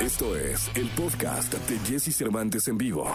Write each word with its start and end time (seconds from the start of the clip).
Esto 0.00 0.34
es 0.34 0.70
el 0.76 0.88
podcast 0.92 1.52
de 1.52 1.78
Jesse 1.80 2.16
Cervantes 2.16 2.66
en 2.68 2.78
vivo. 2.78 3.06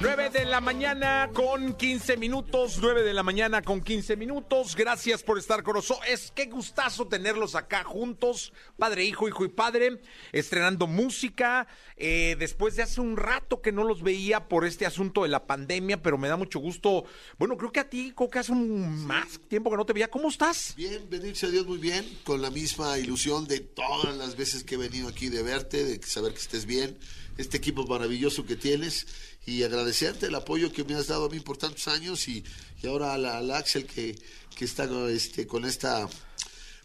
9 0.00 0.30
de 0.30 0.44
la 0.44 0.60
mañana 0.60 1.30
con 1.32 1.74
15 1.74 2.16
minutos, 2.16 2.78
9 2.82 3.04
de 3.04 3.14
la 3.14 3.22
mañana 3.22 3.62
con 3.62 3.80
15 3.80 4.16
minutos. 4.16 4.74
Gracias 4.74 5.22
por 5.22 5.38
estar 5.38 5.62
con 5.62 5.76
nosotros. 5.76 6.04
Es 6.08 6.32
que 6.32 6.46
gustazo 6.46 7.06
tenerlos 7.06 7.54
acá 7.54 7.84
juntos, 7.84 8.52
padre, 8.76 9.04
hijo, 9.04 9.28
hijo 9.28 9.44
y 9.44 9.50
padre, 9.50 10.00
estrenando 10.32 10.88
música. 10.88 11.68
Eh, 11.96 12.34
después 12.36 12.74
de 12.74 12.82
hace 12.82 13.00
un 13.00 13.16
rato 13.16 13.62
que 13.62 13.70
no 13.70 13.84
los 13.84 14.02
veía 14.02 14.48
por 14.48 14.64
este 14.64 14.84
asunto 14.84 15.22
de 15.22 15.28
la 15.28 15.46
pandemia, 15.46 16.02
pero 16.02 16.18
me 16.18 16.26
da 16.26 16.36
mucho 16.36 16.58
gusto. 16.58 17.04
Bueno, 17.38 17.56
creo 17.56 17.70
que 17.70 17.78
a 17.78 17.88
ti, 17.88 18.12
creo 18.16 18.28
que 18.28 18.40
hace 18.40 18.50
un 18.50 19.06
más 19.06 19.38
tiempo 19.46 19.70
que 19.70 19.76
no 19.76 19.86
te 19.86 19.92
veía. 19.92 20.10
¿Cómo 20.10 20.28
estás? 20.28 20.74
Bien, 20.76 21.06
bendito 21.08 21.46
a 21.46 21.50
Dios, 21.50 21.64
muy 21.64 21.78
bien, 21.78 22.04
con 22.24 22.42
la 22.42 22.50
misma 22.50 22.98
ilusión 22.98 23.46
de 23.46 23.60
todas 23.60 24.16
las 24.16 24.36
veces 24.36 24.64
que 24.64 24.74
he 24.74 24.78
venido 24.78 25.06
aquí 25.06 25.28
de 25.28 25.44
verte, 25.44 25.84
de 25.84 26.02
saber 26.02 26.31
que 26.32 26.40
estés 26.40 26.66
bien, 26.66 26.96
este 27.38 27.56
equipo 27.56 27.86
maravilloso 27.86 28.44
que 28.44 28.56
tienes 28.56 29.06
y 29.46 29.62
agradecerte 29.62 30.26
el 30.26 30.34
apoyo 30.34 30.72
que 30.72 30.84
me 30.84 30.94
has 30.94 31.08
dado 31.08 31.26
a 31.26 31.28
mí 31.28 31.40
por 31.40 31.56
tantos 31.56 31.88
años 31.88 32.28
y, 32.28 32.44
y 32.82 32.86
ahora 32.86 33.14
al, 33.14 33.50
Axel 33.50 33.86
que, 33.86 34.16
que 34.56 34.64
está 34.64 34.88
este, 35.10 35.46
con 35.46 35.64
esta 35.64 36.08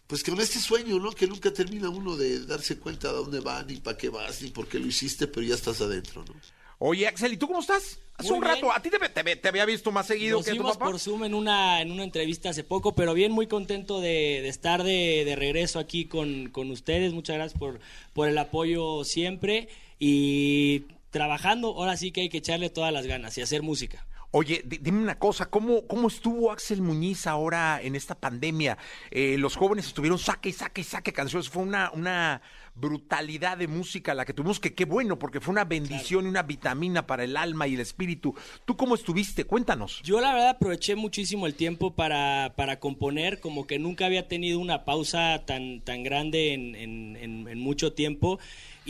pues 0.08 0.24
con 0.24 0.40
este 0.40 0.58
sueño, 0.58 0.98
¿no? 0.98 1.12
Que 1.12 1.26
nunca 1.26 1.52
termina 1.52 1.90
uno 1.90 2.16
de 2.16 2.46
darse 2.46 2.78
cuenta 2.78 3.08
de 3.08 3.14
dónde 3.18 3.40
va, 3.40 3.62
ni 3.62 3.76
para 3.76 3.98
qué 3.98 4.08
vas, 4.08 4.40
ni 4.40 4.48
por 4.48 4.66
qué 4.66 4.78
lo 4.78 4.86
hiciste, 4.86 5.26
pero 5.26 5.46
ya 5.46 5.54
estás 5.54 5.82
adentro, 5.82 6.24
¿no? 6.24 6.34
Oye, 6.78 7.06
Axel, 7.06 7.32
¿y 7.32 7.36
tú 7.36 7.46
cómo 7.48 7.60
estás? 7.60 7.98
Hace 8.18 8.32
un 8.32 8.42
rato, 8.42 8.72
a 8.72 8.80
ti 8.82 8.90
te, 8.90 9.48
había 9.48 9.64
visto 9.64 9.92
más 9.92 10.06
seguido 10.06 10.42
que 10.42 10.50
a 10.50 10.54
tu 10.56 10.64
papá. 10.64 10.86
por 10.86 10.98
Zoom 10.98 11.22
en 11.22 11.34
una, 11.34 11.80
en 11.80 11.92
una 11.92 12.02
entrevista 12.02 12.50
hace 12.50 12.64
poco, 12.64 12.96
pero 12.96 13.14
bien, 13.14 13.30
muy 13.30 13.46
contento 13.46 14.00
de, 14.00 14.48
estar 14.48 14.82
de, 14.82 15.22
de, 15.24 15.36
regreso 15.36 15.78
aquí 15.78 16.06
con, 16.06 16.48
con 16.48 16.68
ustedes. 16.72 17.12
Muchas 17.12 17.36
gracias 17.36 17.58
por, 17.58 17.78
por 18.14 18.28
el 18.28 18.36
apoyo 18.36 19.04
siempre 19.04 19.68
y 20.00 20.86
trabajando, 21.10 21.68
ahora 21.68 21.96
sí 21.96 22.10
que 22.10 22.22
hay 22.22 22.28
que 22.28 22.38
echarle 22.38 22.70
todas 22.70 22.92
las 22.92 23.06
ganas 23.06 23.38
y 23.38 23.42
hacer 23.42 23.62
música. 23.62 24.04
Oye, 24.30 24.62
dime 24.64 25.00
una 25.00 25.18
cosa, 25.18 25.46
¿cómo, 25.46 25.86
¿cómo 25.86 26.08
estuvo 26.08 26.52
Axel 26.52 26.82
Muñiz 26.82 27.26
ahora 27.26 27.80
en 27.80 27.96
esta 27.96 28.14
pandemia? 28.14 28.76
Eh, 29.10 29.38
los 29.38 29.56
jóvenes 29.56 29.86
estuvieron 29.86 30.18
saque 30.18 30.50
y 30.50 30.52
saque 30.52 30.82
y 30.82 30.84
saque 30.84 31.14
canciones, 31.14 31.48
fue 31.48 31.62
una, 31.62 31.90
una 31.92 32.42
brutalidad 32.80 33.58
de 33.58 33.66
música 33.66 34.14
la 34.14 34.24
que 34.24 34.32
tuvimos, 34.32 34.60
que 34.60 34.74
qué 34.74 34.84
bueno, 34.84 35.18
porque 35.18 35.40
fue 35.40 35.52
una 35.52 35.64
bendición 35.64 36.26
y 36.26 36.28
una 36.28 36.42
vitamina 36.42 37.06
para 37.06 37.24
el 37.24 37.36
alma 37.36 37.66
y 37.66 37.74
el 37.74 37.80
espíritu. 37.80 38.34
¿Tú 38.64 38.76
cómo 38.76 38.94
estuviste? 38.94 39.44
Cuéntanos. 39.44 40.00
Yo 40.02 40.20
la 40.20 40.32
verdad 40.32 40.50
aproveché 40.50 40.94
muchísimo 40.96 41.46
el 41.46 41.54
tiempo 41.54 41.94
para, 41.94 42.54
para 42.56 42.78
componer, 42.78 43.40
como 43.40 43.66
que 43.66 43.78
nunca 43.78 44.06
había 44.06 44.28
tenido 44.28 44.58
una 44.58 44.84
pausa 44.84 45.44
tan, 45.46 45.80
tan 45.80 46.02
grande 46.02 46.54
en, 46.54 46.74
en, 46.74 47.48
en 47.48 47.58
mucho 47.58 47.92
tiempo 47.92 48.38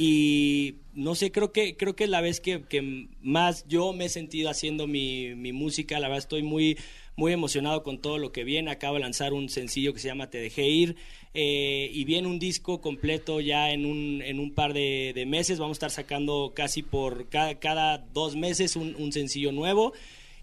y 0.00 0.77
no 0.94 1.16
sé, 1.16 1.32
creo 1.32 1.50
que, 1.50 1.77
creo 1.77 1.96
que 1.96 2.04
es 2.04 2.10
la 2.10 2.20
vez 2.20 2.41
que, 2.41 2.62
más 3.20 3.66
yo 3.66 3.92
me 3.92 4.04
he 4.04 4.08
sentido 4.08 4.48
haciendo 4.48 4.86
mi, 4.86 5.34
música, 5.52 5.98
la 5.98 6.06
verdad 6.06 6.18
estoy 6.18 6.44
muy, 6.44 6.78
muy 7.16 7.32
emocionado 7.32 7.82
con 7.82 8.00
todo 8.00 8.16
lo 8.19 8.30
que 8.30 8.44
viene, 8.44 8.70
acabo 8.70 8.94
de 8.94 9.00
lanzar 9.00 9.32
un 9.32 9.48
sencillo 9.48 9.92
que 9.92 9.98
se 9.98 10.06
llama 10.06 10.30
Te 10.30 10.38
dejé 10.38 10.69
ir 10.69 10.94
eh, 11.34 11.91
y 11.92 12.04
viene 12.04 12.28
un 12.28 12.38
disco 12.38 12.80
completo 12.80 13.41
ya 13.41 13.72
en 13.72 13.86
un, 13.86 14.22
en 14.22 14.38
un 14.38 14.54
par 14.54 14.72
de, 14.72 15.24
meses, 15.26 15.58
vamos 15.58 15.74
a 15.74 15.78
estar 15.78 15.91
sacando 15.91 16.52
casi 16.54 16.84
por 16.84 17.28
cada, 17.28 17.98
dos 17.98 18.36
meses 18.36 18.76
un 18.76 19.12
sencillo 19.12 19.50
nuevo 19.50 19.94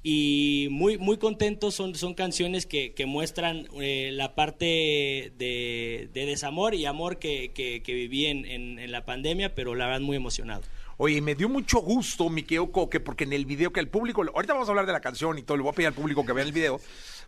y 0.07 0.67
muy 0.69 0.99
muy 0.99 1.17
contentos. 1.17 1.73
Son 1.73 1.95
son 1.95 2.13
canciones 2.13 2.67
que, 2.67 2.93
que 2.93 3.07
muestran 3.07 3.67
eh, 3.81 4.11
la 4.13 4.35
parte 4.35 5.33
de, 5.35 6.09
desamor 6.13 6.75
y 6.75 6.85
amor 6.85 7.17
que, 7.17 7.51
que, 7.53 7.93
viví 7.93 8.27
en, 8.27 8.45
en, 8.45 8.91
la 8.91 9.03
pandemia 9.03 9.55
pero 9.55 9.73
la 9.73 9.87
verdad 9.87 10.01
muy 10.01 10.15
emocionado. 10.15 10.61
Oye, 10.97 11.19
me 11.21 11.33
dio 11.33 11.49
mucho 11.49 11.79
gusto, 11.79 12.29
mi 12.29 12.43
Coque, 12.43 12.99
porque 12.99 13.23
en 13.23 13.33
el 13.33 13.45
video 13.45 13.73
que 13.73 13.79
el 13.79 13.89
público, 13.89 14.23
ahorita 14.33 14.53
vamos 14.53 14.69
a 14.69 14.71
hablar 14.71 14.85
de 14.85 14.93
la 14.93 15.01
canción 15.01 15.39
y 15.39 15.41
todo, 15.41 15.57
le 15.57 15.63
voy 15.63 15.71
a 15.71 15.75
pedir 15.75 15.87
al 15.87 15.93
público 15.93 16.23
que 16.23 16.33
vea 16.33 16.45
el 16.45 16.53
video, 16.53 16.79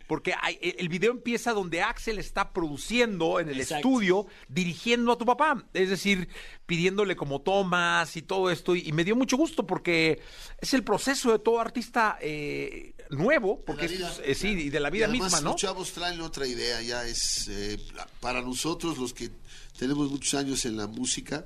porque 0.08 0.34
e, 0.60 0.76
el 0.78 0.88
video 0.88 1.12
empieza 1.12 1.52
donde 1.52 1.82
Axel 1.82 2.18
está 2.18 2.52
produciendo 2.52 3.38
en 3.38 3.50
el 3.50 3.60
estudio, 3.60 4.26
dirigiendo 4.48 5.12
a 5.12 5.18
tu 5.18 5.24
papá, 5.24 5.64
es 5.74 5.90
decir, 5.90 6.28
pidiéndole 6.66 7.14
como 7.14 7.42
tomas 7.42 8.16
y 8.16 8.22
todo 8.22 8.50
esto, 8.50 8.74
y, 8.74 8.90
me 8.92 9.04
dio 9.04 9.14
mucho 9.14 9.36
gusto 9.36 9.66
porque 9.66 10.20
es 10.58 10.74
el 10.74 10.82
proceso 10.82 11.30
de 11.30 11.38
todo 11.38 11.60
artista 11.60 12.18
eh, 12.20 12.94
nuevo, 13.10 13.62
porque 13.64 13.84
es, 13.84 14.20
eh, 14.24 14.34
sí, 14.34 14.48
y 14.48 14.70
de 14.70 14.80
la 14.80 14.90
vida 14.90 15.06
misma, 15.06 15.40
¿no? 15.42 15.50
Los 15.52 15.60
chavos 15.60 15.92
traen 15.92 16.20
otra 16.22 16.46
idea, 16.46 16.80
ya 16.82 17.06
es 17.06 17.46
eh, 17.48 17.78
para 18.20 18.40
nosotros 18.40 18.98
los 18.98 19.12
que 19.12 19.30
tenemos 19.78 20.10
muchos 20.10 20.34
años 20.34 20.64
en 20.64 20.76
la 20.78 20.86
música, 20.86 21.44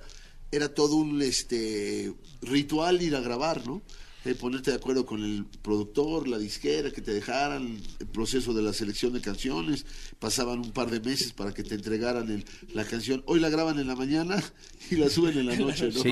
era 0.52 0.72
todo 0.72 0.96
un 0.96 1.20
este 1.20 2.14
ritual 2.42 3.02
ir 3.02 3.16
a 3.16 3.20
grabar, 3.20 3.66
¿no? 3.66 3.82
Eh, 4.24 4.36
ponerte 4.36 4.70
de 4.70 4.76
acuerdo 4.76 5.04
con 5.04 5.24
el 5.24 5.44
productor, 5.62 6.28
la 6.28 6.38
disquera, 6.38 6.92
que 6.92 7.00
te 7.00 7.12
dejaran 7.12 7.80
el 7.98 8.06
proceso 8.06 8.54
de 8.54 8.62
la 8.62 8.72
selección 8.72 9.12
de 9.12 9.20
canciones, 9.20 9.84
pasaban 10.20 10.60
un 10.60 10.70
par 10.70 10.90
de 10.90 11.00
meses 11.00 11.32
para 11.32 11.52
que 11.52 11.64
te 11.64 11.74
entregaran 11.74 12.44
la 12.72 12.84
canción, 12.84 13.24
hoy 13.26 13.40
la 13.40 13.48
graban 13.48 13.80
en 13.80 13.88
la 13.88 13.96
mañana 13.96 14.40
y 14.90 14.96
la 14.96 15.10
suben 15.10 15.36
en 15.38 15.46
la 15.46 15.56
noche, 15.56 15.90
¿no? 15.92 16.02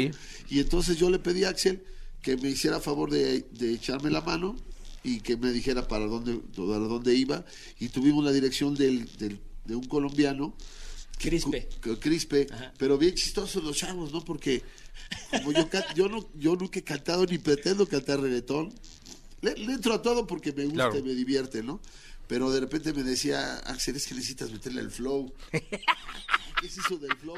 Y 0.49 0.59
entonces 0.59 0.97
yo 0.97 1.09
le 1.09 1.21
pedí 1.21 1.45
a 1.45 1.51
Axel 1.51 1.85
que 2.21 2.37
me 2.37 2.51
hiciera 2.51 2.81
favor 2.81 3.11
de, 3.11 3.47
echarme 3.61 4.11
la 4.11 4.23
mano 4.23 4.57
y 5.05 5.21
que 5.21 5.37
me 5.37 5.53
dijera 5.53 5.87
para 5.87 6.07
dónde, 6.07 6.41
para 6.57 6.81
dónde 6.81 7.15
iba, 7.15 7.45
y 7.79 7.91
tuvimos 7.91 8.25
la 8.25 8.33
dirección 8.33 8.75
del, 8.75 9.09
de 9.65 9.77
un 9.77 9.85
colombiano, 9.85 10.57
Crispe. 11.21 11.69
Crispe, 12.01 12.47
pero 12.79 12.97
bien 12.97 13.15
chistosos 13.15 13.63
los 13.63 13.77
chavos, 13.77 14.11
¿no? 14.11 14.25
Porque 14.25 14.63
como 15.31 15.53
yo, 15.53 15.69
yo, 15.95 16.09
no, 16.09 16.29
yo 16.35 16.57
nunca 16.57 16.79
he 16.79 16.85
cantado 16.85 17.27
ni 17.27 17.39
pretendo 17.39 17.87
cantar 17.87 18.21
reggaetón. 18.21 18.73
Le, 19.43 19.53
entro 19.53 19.95
a 19.95 20.03
todo 20.03 20.27
porque 20.27 20.53
me 20.53 20.67
gusta 20.67 20.99
y 20.99 21.03
me 21.03 21.15
divierte, 21.15 21.63
¿no? 21.63 21.81
Pero 22.31 22.51
de 22.53 22.61
repente 22.61 22.93
me 22.93 23.03
decía, 23.03 23.57
Axel, 23.67 23.97
es 23.97 24.07
que 24.07 24.15
necesitas 24.15 24.53
meterle 24.53 24.83
el 24.83 24.91
flow. 24.91 25.35
¿Qué 25.51 26.67
es 26.67 26.79
eso 26.79 26.97
del 26.99 27.17
flow? 27.17 27.37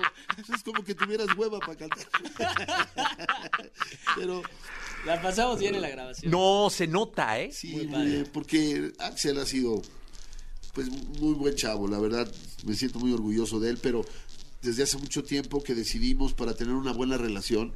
es 0.55 0.63
como 0.63 0.85
que 0.85 0.95
tuvieras 0.95 1.29
hueva 1.37 1.61
para 1.61 1.77
cantar. 1.77 2.07
Pero. 4.17 4.43
La 5.07 5.23
pasamos 5.23 5.59
bien 5.61 5.77
en 5.77 5.81
la 5.81 5.89
grabación. 5.89 6.31
No, 6.31 6.69
se 6.71 6.87
nota, 6.87 7.41
¿eh? 7.41 7.51
Sí, 7.53 7.89
porque 8.33 8.93
Axel 8.99 9.39
ha 9.39 9.47
sido, 9.47 9.81
pues, 10.75 10.89
muy 10.89 11.35
buen 11.35 11.55
chavo, 11.55 11.89
la 11.89 11.99
verdad. 11.99 12.31
Me 12.65 12.75
siento 12.75 12.99
muy 12.99 13.13
orgulloso 13.13 13.61
de 13.61 13.71
él, 13.71 13.79
pero 13.81 14.05
desde 14.63 14.85
hace 14.85 14.97
mucho 14.99 15.25
tiempo 15.25 15.63
que 15.63 15.75
decidimos 15.75 16.33
para 16.35 16.55
tener 16.55 16.75
una 16.75 16.93
buena 16.93 17.19
relación, 17.19 17.73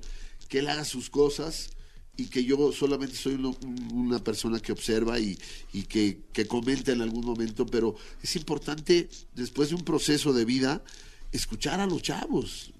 que 0.48 0.60
él 0.60 0.68
haga 0.68 0.84
sus 0.84 1.10
cosas 1.10 1.70
y 2.16 2.26
que 2.26 2.44
yo 2.44 2.72
solamente 2.72 3.16
soy 3.16 3.34
una 3.92 4.22
persona 4.22 4.60
que 4.60 4.72
observa 4.72 5.18
y, 5.18 5.36
que, 5.88 6.20
que 6.32 6.46
comenta 6.46 6.92
en 6.92 7.02
algún 7.02 7.26
momento, 7.26 7.66
pero 7.66 7.96
es 8.22 8.36
importante 8.36 9.08
después 9.34 9.68
de 9.68 9.74
un 9.74 9.84
proceso 9.84 10.32
de 10.32 10.44
vida 10.44 10.82
escuchar 11.32 11.80
a 11.80 11.86
los 11.86 12.02
chavos. 12.02 12.72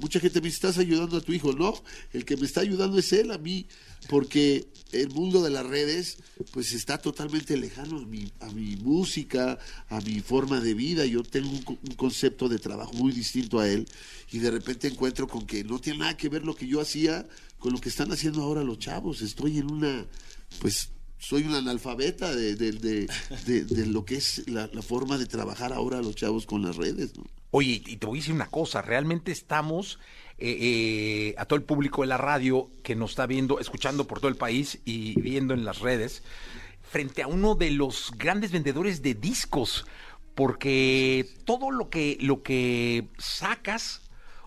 Mucha 0.00 0.20
gente 0.20 0.40
me 0.40 0.48
estás 0.48 0.78
ayudando 0.78 1.16
a 1.16 1.20
tu 1.20 1.32
hijo. 1.32 1.52
No, 1.52 1.74
el 2.12 2.24
que 2.24 2.36
me 2.36 2.46
está 2.46 2.60
ayudando 2.60 2.98
es 2.98 3.12
él 3.12 3.30
a 3.30 3.38
mí, 3.38 3.66
porque 4.08 4.66
el 4.92 5.10
mundo 5.10 5.42
de 5.42 5.50
las 5.50 5.66
redes 5.66 6.18
pues 6.52 6.72
está 6.72 6.98
totalmente 6.98 7.56
lejano 7.56 7.98
a 7.98 8.06
mi, 8.06 8.30
a 8.40 8.50
mi 8.50 8.76
música, 8.76 9.58
a 9.88 10.00
mi 10.00 10.20
forma 10.20 10.60
de 10.60 10.74
vida. 10.74 11.06
Yo 11.06 11.22
tengo 11.22 11.50
un, 11.50 11.78
concepto 11.96 12.48
de 12.48 12.58
trabajo 12.58 12.92
muy 12.94 13.12
distinto 13.12 13.60
a 13.60 13.68
él 13.68 13.86
y 14.32 14.38
de 14.38 14.50
repente 14.50 14.88
encuentro 14.88 15.28
con 15.28 15.46
que 15.46 15.64
no 15.64 15.78
tiene 15.78 16.00
nada 16.00 16.16
que 16.16 16.28
ver 16.28 16.44
lo 16.44 16.54
que 16.54 16.66
yo 16.66 16.80
hacía 16.80 17.26
con 17.58 17.72
lo 17.72 17.80
que 17.80 17.88
están 17.88 18.12
haciendo 18.12 18.42
ahora 18.42 18.62
los 18.62 18.78
chavos. 18.78 19.22
Estoy 19.22 19.58
en 19.58 19.70
una, 19.70 20.06
pues 20.60 20.90
soy 21.18 21.44
un 21.44 21.54
analfabeta 21.54 22.34
de, 22.34 22.54
de, 22.56 23.86
lo 23.86 24.04
que 24.04 24.16
es 24.16 24.46
la, 24.48 24.68
forma 24.82 25.16
de 25.16 25.26
trabajar 25.26 25.72
ahora 25.72 26.02
los 26.02 26.14
chavos 26.14 26.44
con 26.44 26.62
las 26.62 26.76
redes. 26.76 27.16
¿no? 27.16 27.24
Oye, 27.56 27.80
y 27.86 27.98
te 27.98 28.06
voy 28.06 28.18
a 28.18 28.20
decir 28.20 28.34
una 28.34 28.48
cosa, 28.48 28.82
realmente 28.82 29.30
estamos 29.30 30.00
eh, 30.38 30.56
eh, 30.60 31.34
a 31.38 31.44
todo 31.44 31.56
el 31.56 31.62
público 31.62 32.00
de 32.00 32.08
la 32.08 32.16
radio 32.16 32.68
que 32.82 32.96
nos 32.96 33.10
está 33.10 33.26
viendo, 33.26 33.60
escuchando 33.60 34.08
por 34.08 34.18
todo 34.18 34.28
el 34.28 34.34
país 34.34 34.80
y 34.84 35.20
viendo 35.20 35.54
en 35.54 35.64
las 35.64 35.78
redes, 35.78 36.24
frente 36.82 37.22
a 37.22 37.28
uno 37.28 37.54
de 37.54 37.70
los 37.70 38.10
grandes 38.18 38.50
vendedores 38.50 39.02
de 39.02 39.14
discos, 39.14 39.86
porque 40.34 41.28
todo 41.44 41.70
lo 41.70 41.90
que, 41.90 42.18
lo 42.20 42.42
que 42.42 43.06
sacas 43.18 44.02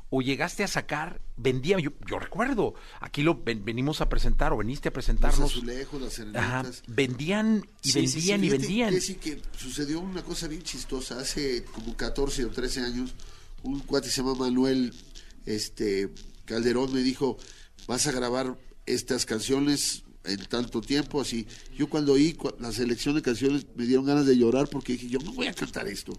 o 0.09 0.21
llegaste 0.21 0.65
a 0.65 0.67
sacar, 0.67 1.21
vendía, 1.37 1.79
yo, 1.79 1.91
yo 2.09 2.19
recuerdo, 2.19 2.73
aquí 2.99 3.21
lo 3.21 3.41
venimos 3.43 4.01
a 4.01 4.09
presentar 4.09 4.53
o 4.53 4.57
veniste 4.57 4.89
a 4.89 4.93
presentarnos. 4.93 5.39
Los 5.39 5.51
azulejos, 5.51 6.19
las 6.31 6.83
vendían 6.87 7.65
y 7.83 7.91
vendían 7.93 8.43
y 8.43 8.49
vendían. 8.49 9.01
Sí, 9.01 9.15
que 9.15 9.41
sucedió 9.57 9.99
una 9.99 10.23
cosa 10.23 10.47
bien 10.47 10.63
chistosa, 10.63 11.19
hace 11.19 11.63
como 11.65 11.95
14 11.95 12.45
o 12.45 12.49
13 12.49 12.81
años, 12.81 13.13
un 13.63 13.79
cuate 13.81 14.09
se 14.09 14.21
llama 14.21 14.35
Manuel 14.35 14.93
este, 15.45 16.09
Calderón 16.45 16.93
me 16.93 17.01
dijo, 17.01 17.37
vas 17.87 18.05
a 18.07 18.11
grabar 18.11 18.57
estas 18.85 19.25
canciones 19.25 20.03
en 20.25 20.45
tanto 20.45 20.81
tiempo, 20.81 21.21
así. 21.21 21.47
Yo 21.75 21.89
cuando 21.89 22.13
oí 22.13 22.37
la 22.59 22.71
selección 22.71 23.15
de 23.15 23.21
canciones 23.21 23.65
me 23.75 23.85
dieron 23.85 24.05
ganas 24.05 24.25
de 24.25 24.37
llorar 24.37 24.67
porque 24.67 24.93
dije, 24.93 25.07
yo 25.07 25.19
no 25.19 25.31
voy 25.31 25.47
a 25.47 25.53
cantar 25.53 25.87
esto 25.87 26.13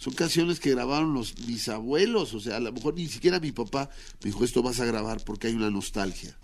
son 0.00 0.14
canciones 0.14 0.60
que 0.60 0.70
grabaron 0.70 1.12
los 1.12 1.38
mis 1.46 1.68
abuelos, 1.68 2.32
o 2.32 2.40
sea, 2.40 2.56
a 2.56 2.60
lo 2.60 2.72
mejor 2.72 2.94
ni 2.94 3.06
siquiera 3.06 3.38
mi 3.38 3.52
papá 3.52 3.90
me 4.24 4.30
dijo 4.30 4.46
esto 4.46 4.62
vas 4.62 4.80
a 4.80 4.86
grabar 4.86 5.22
porque 5.22 5.48
hay 5.48 5.54
una 5.54 5.70
nostalgia. 5.70 6.34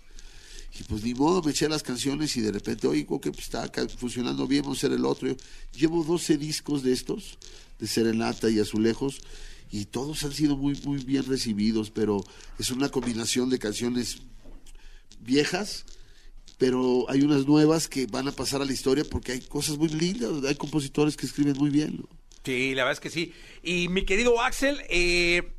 Y 0.79 0.83
pues 0.83 1.03
ni 1.03 1.15
modo, 1.15 1.41
me 1.41 1.49
eché 1.49 1.67
las 1.67 1.81
canciones 1.81 2.37
y 2.37 2.41
de 2.41 2.51
repente, 2.51 2.85
oigo 2.85 3.19
que 3.19 3.31
pues, 3.31 3.45
está 3.45 3.67
funcionando 3.97 4.45
bien, 4.45 4.61
vamos 4.61 4.77
a 4.77 4.81
hacer 4.81 4.95
el 4.95 5.05
otro. 5.05 5.35
Llevo 5.75 6.03
12 6.03 6.37
discos 6.37 6.83
de 6.83 6.93
estos, 6.93 7.39
de 7.79 7.87
Serenata 7.87 8.47
y 8.51 8.59
Azulejos, 8.59 9.21
y 9.71 9.85
todos 9.85 10.23
han 10.23 10.33
sido 10.33 10.55
muy, 10.55 10.79
muy 10.85 11.03
bien 11.03 11.25
recibidos, 11.25 11.89
pero 11.89 12.23
es 12.59 12.69
una 12.69 12.89
combinación 12.89 13.49
de 13.49 13.57
canciones 13.57 14.19
viejas, 15.19 15.85
pero 16.59 17.09
hay 17.09 17.23
unas 17.23 17.47
nuevas 17.47 17.87
que 17.87 18.05
van 18.05 18.27
a 18.27 18.31
pasar 18.33 18.61
a 18.61 18.65
la 18.65 18.73
historia 18.73 19.03
porque 19.03 19.31
hay 19.31 19.41
cosas 19.41 19.79
muy 19.79 19.89
lindas, 19.89 20.43
hay 20.47 20.55
compositores 20.55 21.17
que 21.17 21.25
escriben 21.25 21.57
muy 21.57 21.71
bien. 21.71 22.05
Sí, 22.47 22.73
la 22.75 22.83
verdad 22.83 22.93
es 22.93 22.99
que 22.99 23.09
sí. 23.09 23.33
Y 23.63 23.87
mi 23.89 24.03
querido 24.05 24.41
Axel, 24.41 24.81
eh, 24.89 25.53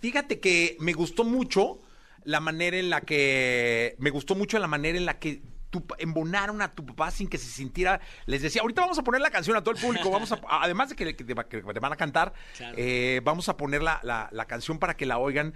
fíjate 0.00 0.40
que 0.40 0.76
me 0.80 0.92
gustó 0.92 1.24
mucho 1.24 1.80
la 2.24 2.40
manera 2.40 2.76
en 2.76 2.90
la 2.90 3.00
que 3.00 3.96
me 3.98 4.10
gustó 4.10 4.34
mucho 4.34 4.58
la 4.58 4.66
manera 4.68 4.96
en 4.96 5.04
la 5.06 5.18
que 5.18 5.42
tu, 5.70 5.84
embonaron 5.98 6.60
a 6.62 6.74
tu 6.74 6.84
papá 6.86 7.10
sin 7.10 7.28
que 7.28 7.38
se 7.38 7.46
sintiera. 7.50 8.00
Les 8.26 8.42
decía, 8.42 8.62
ahorita 8.62 8.82
vamos 8.82 8.98
a 8.98 9.02
poner 9.02 9.20
la 9.20 9.30
canción 9.30 9.56
a 9.56 9.62
todo 9.62 9.74
el 9.74 9.80
público. 9.80 10.10
Vamos 10.10 10.30
a, 10.32 10.40
además 10.48 10.90
de 10.90 10.96
que, 10.96 11.12
te, 11.14 11.34
van 11.34 11.92
a 11.92 11.96
cantar, 11.96 12.32
Claro. 12.56 12.74
eh, 12.78 13.20
vamos 13.24 13.48
a 13.48 13.56
poner 13.56 13.82
la, 13.82 13.98
la- 14.02 14.28
la 14.32 14.44
canción 14.46 14.78
para 14.78 14.96
que 14.96 15.06
la 15.06 15.18
oigan. 15.18 15.54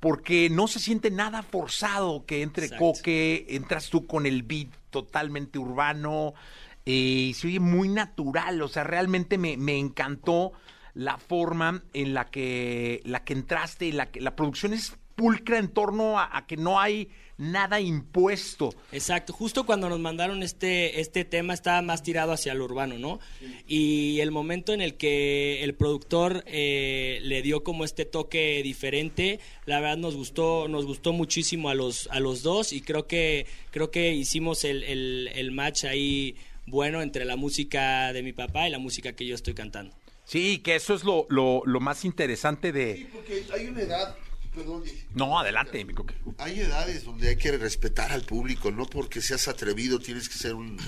Porque 0.00 0.50
no 0.50 0.68
se 0.68 0.80
siente 0.80 1.10
nada 1.10 1.42
forzado 1.42 2.26
que 2.26 2.42
entre 2.42 2.66
Exacto. 2.66 2.92
Coque, 2.92 3.46
entras 3.48 3.88
tú 3.88 4.06
con 4.06 4.26
el 4.26 4.42
beat 4.42 4.68
totalmente 4.90 5.58
urbano 5.58 6.34
eh, 6.86 6.92
y 6.92 7.34
se 7.34 7.48
oye 7.48 7.60
muy 7.60 7.88
natural. 7.88 8.60
O 8.62 8.68
sea, 8.68 8.84
realmente 8.84 9.38
me, 9.38 9.56
me 9.56 9.78
encantó 9.78 10.52
la 10.94 11.18
forma 11.18 11.82
en 11.92 12.14
la 12.14 12.26
que, 12.26 13.02
la 13.04 13.24
que 13.24 13.32
entraste 13.32 13.92
la 13.92 14.10
que 14.10 14.20
la 14.20 14.36
producción 14.36 14.72
es 14.72 14.96
pulcra 15.16 15.58
en 15.58 15.68
torno 15.68 16.18
a, 16.18 16.36
a 16.36 16.46
que 16.46 16.56
no 16.56 16.80
hay 16.80 17.08
nada 17.36 17.80
impuesto. 17.80 18.74
Exacto, 18.92 19.32
justo 19.32 19.66
cuando 19.66 19.88
nos 19.88 19.98
mandaron 19.98 20.42
este, 20.42 21.00
este 21.00 21.24
tema 21.24 21.54
estaba 21.54 21.82
más 21.82 22.02
tirado 22.02 22.32
hacia 22.32 22.54
lo 22.54 22.64
urbano, 22.64 22.98
¿no? 22.98 23.18
Y 23.66 24.20
el 24.20 24.30
momento 24.30 24.72
en 24.72 24.80
el 24.80 24.96
que 24.96 25.62
el 25.64 25.74
productor 25.74 26.44
eh, 26.46 27.18
le 27.22 27.42
dio 27.42 27.64
como 27.64 27.84
este 27.84 28.04
toque 28.04 28.60
diferente, 28.62 29.40
la 29.66 29.80
verdad 29.80 29.96
nos 29.96 30.16
gustó, 30.16 30.68
nos 30.68 30.86
gustó 30.86 31.12
muchísimo 31.12 31.68
a 31.68 31.74
los, 31.74 32.08
a 32.12 32.20
los 32.20 32.42
dos 32.42 32.72
y 32.72 32.80
creo 32.80 33.06
que, 33.06 33.46
creo 33.70 33.90
que 33.90 34.12
hicimos 34.12 34.64
el, 34.64 34.84
el, 34.84 35.30
el 35.34 35.50
match 35.50 35.84
ahí 35.84 36.36
bueno 36.66 37.02
entre 37.02 37.24
la 37.24 37.36
música 37.36 38.12
de 38.12 38.22
mi 38.22 38.32
papá 38.32 38.68
y 38.68 38.70
la 38.70 38.78
música 38.78 39.12
que 39.14 39.26
yo 39.26 39.34
estoy 39.34 39.54
cantando. 39.54 39.94
Sí, 40.24 40.58
que 40.58 40.74
eso 40.76 40.94
es 40.94 41.04
lo, 41.04 41.26
lo, 41.28 41.62
lo 41.66 41.80
más 41.80 42.04
interesante 42.04 42.72
de... 42.72 43.08
porque 43.12 43.44
hay 43.52 43.66
una 43.66 43.82
edad, 43.82 44.16
perdón, 44.54 44.82
No, 45.14 45.38
adelante, 45.38 45.84
mi 45.84 45.92
Coque. 45.92 46.14
hay 46.38 46.60
edades 46.60 47.04
donde 47.04 47.28
hay 47.28 47.36
que 47.36 47.52
respetar 47.58 48.10
al 48.10 48.22
público, 48.22 48.70
no 48.70 48.86
porque 48.86 49.20
seas 49.20 49.48
atrevido 49.48 49.98
tienes 49.98 50.28
que 50.30 50.38
ser 50.38 50.54
un- 50.54 50.78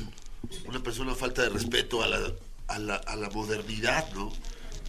una 0.66 0.82
persona 0.82 1.14
falta 1.14 1.42
de 1.42 1.50
respeto 1.50 2.02
a 2.02 2.06
la, 2.08 2.32
a 2.68 2.78
la, 2.78 2.94
a 2.96 3.16
la 3.16 3.28
modernidad, 3.30 4.10
¿no? 4.14 4.32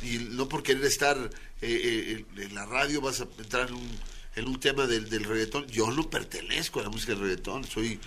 Y 0.03 0.17
no 0.29 0.47
por 0.47 0.61
querer 0.63 0.85
estar 0.85 1.17
eh, 1.61 2.23
eh, 2.37 2.43
en 2.43 2.55
la 2.55 2.65
radio 2.67 3.01
vas 3.01 3.19
a 3.21 3.27
entrar 3.39 3.67
en 3.67 3.73
un, 3.75 3.89
en 4.37 4.47
un 4.47 4.59
tema 4.59 4.85
del, 4.87 5.09
del 5.09 5.23
reggaetón. 5.25 5.67
Yo 5.67 5.91
no 5.91 6.09
pertenezco 6.09 6.79
a 6.79 6.83
la 6.83 6.89
música 6.89 7.13
del 7.13 7.21
reggaetón, 7.23 7.63
soy 7.65 7.99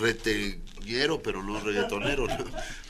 reteñero, 0.00 1.22
pero 1.22 1.42
no 1.42 1.58
reggaetonero. 1.60 2.26
¿no? 2.26 2.44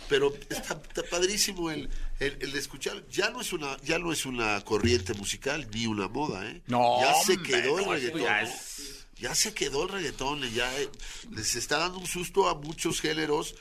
Pero 0.09 0.33
está, 0.49 0.81
está 0.89 1.03
padrísimo 1.11 1.71
el, 1.71 1.89
el, 2.21 2.37
el 2.41 2.55
escuchar. 2.57 3.05
Ya 3.11 3.31
no 3.31 3.41
es 3.41 3.53
una 3.53 3.77
ya 3.83 3.99
no 3.99 4.13
es 4.13 4.25
una 4.27 4.61
corriente 4.65 5.15
musical 5.15 5.69
ni 5.73 5.87
una 5.87 6.09
moda, 6.09 6.49
¿eh? 6.49 6.63
No, 6.67 7.01
ya 7.01 7.15
se 7.25 7.33
hombre, 7.35 7.53
quedó 7.63 7.81
no, 7.81 7.95
el 7.95 8.01
reggaetón. 8.01 8.23
ya 8.23 8.43
¿no? 8.43 8.49
es- 8.49 9.07
Ya 9.19 9.35
se 9.35 9.53
quedó 9.55 9.85
el 9.85 9.89
reggaetón, 9.91 10.43
ya 10.53 10.69
eh, 10.79 10.89
les 11.33 11.55
está 11.57 11.79
dando 11.79 11.99
un 11.99 12.07
susto 12.07 12.49
a 12.49 12.55
muchos 12.55 13.01
géneros. 13.01 13.55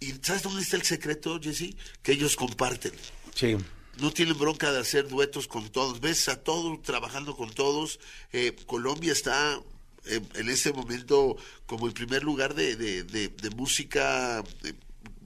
¿Y 0.00 0.12
sabes 0.22 0.42
dónde 0.44 0.62
está 0.62 0.76
el 0.76 0.84
secreto, 0.84 1.40
Jesse? 1.42 1.74
Que 2.02 2.12
ellos 2.12 2.36
comparten. 2.36 2.92
Sí. 3.34 3.56
No 4.00 4.10
tienen 4.12 4.38
bronca 4.38 4.70
de 4.72 4.78
hacer 4.80 5.08
duetos 5.08 5.48
con 5.48 5.68
todos. 5.70 6.00
Ves 6.00 6.28
a 6.28 6.42
todos 6.42 6.80
trabajando 6.82 7.36
con 7.36 7.50
todos. 7.50 7.98
Eh, 8.32 8.54
Colombia 8.66 9.12
está 9.12 9.60
eh, 10.06 10.20
en 10.34 10.48
este 10.48 10.72
momento 10.72 11.36
como 11.66 11.86
el 11.86 11.92
primer 11.92 12.22
lugar 12.22 12.54
de, 12.54 12.76
de- 12.76 13.02
de- 13.02 13.28
de 13.28 13.50
música 13.50 14.42
eh, 14.64 14.72